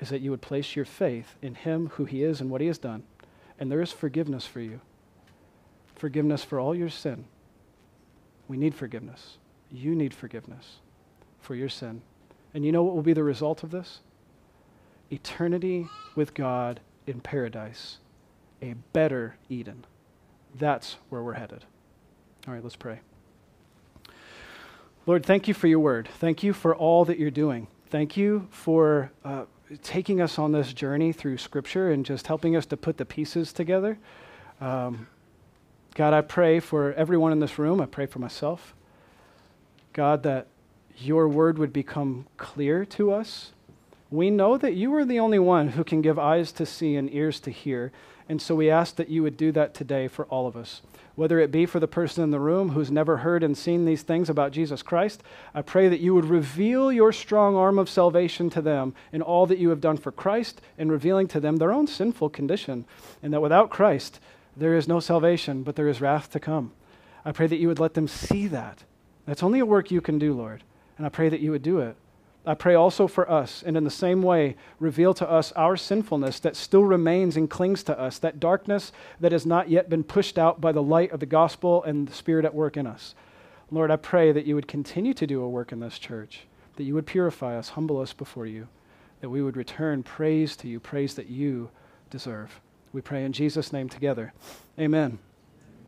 [0.00, 2.66] is that you would place your faith in Him, who He is, and what He
[2.66, 3.02] has done.
[3.58, 4.80] And there is forgiveness for you
[5.98, 7.24] forgiveness for all your sin.
[8.46, 9.38] We need forgiveness.
[9.70, 10.76] You need forgiveness
[11.40, 12.02] for your sin.
[12.54, 14.00] And you know what will be the result of this?
[15.10, 17.98] Eternity with God in paradise,
[18.62, 19.84] a better Eden.
[20.54, 21.64] That's where we're headed.
[22.46, 23.00] All right, let's pray.
[25.06, 26.08] Lord, thank you for your word.
[26.18, 27.66] Thank you for all that you're doing.
[27.90, 29.10] Thank you for.
[29.24, 29.44] Uh,
[29.82, 33.52] taking us on this journey through Scripture and just helping us to put the pieces
[33.52, 33.98] together.
[34.60, 35.06] Um,
[35.94, 37.80] God, I pray for everyone in this room.
[37.80, 38.74] I pray for myself.
[39.92, 40.46] God, that
[40.96, 43.52] your word would become clear to us.
[44.10, 47.12] We know that you are the only one who can give eyes to see and
[47.12, 47.92] ears to hear.
[48.28, 50.82] And so we ask that you would do that today for all of us
[51.18, 54.02] whether it be for the person in the room who's never heard and seen these
[54.02, 55.20] things about Jesus Christ,
[55.52, 59.44] I pray that you would reveal your strong arm of salvation to them in all
[59.46, 62.84] that you have done for Christ and revealing to them their own sinful condition,
[63.20, 64.20] and that without Christ,
[64.56, 66.70] there is no salvation, but there is wrath to come.
[67.24, 68.84] I pray that you would let them see that.
[69.26, 70.62] That's only a work you can do, Lord,
[70.98, 71.96] and I pray that you would do it.
[72.48, 76.40] I pray also for us, and in the same way, reveal to us our sinfulness
[76.40, 78.90] that still remains and clings to us, that darkness
[79.20, 82.14] that has not yet been pushed out by the light of the gospel and the
[82.14, 83.14] Spirit at work in us.
[83.70, 86.46] Lord, I pray that you would continue to do a work in this church,
[86.76, 88.66] that you would purify us, humble us before you,
[89.20, 91.68] that we would return praise to you, praise that you
[92.08, 92.62] deserve.
[92.94, 94.32] We pray in Jesus' name together.
[94.80, 95.18] Amen.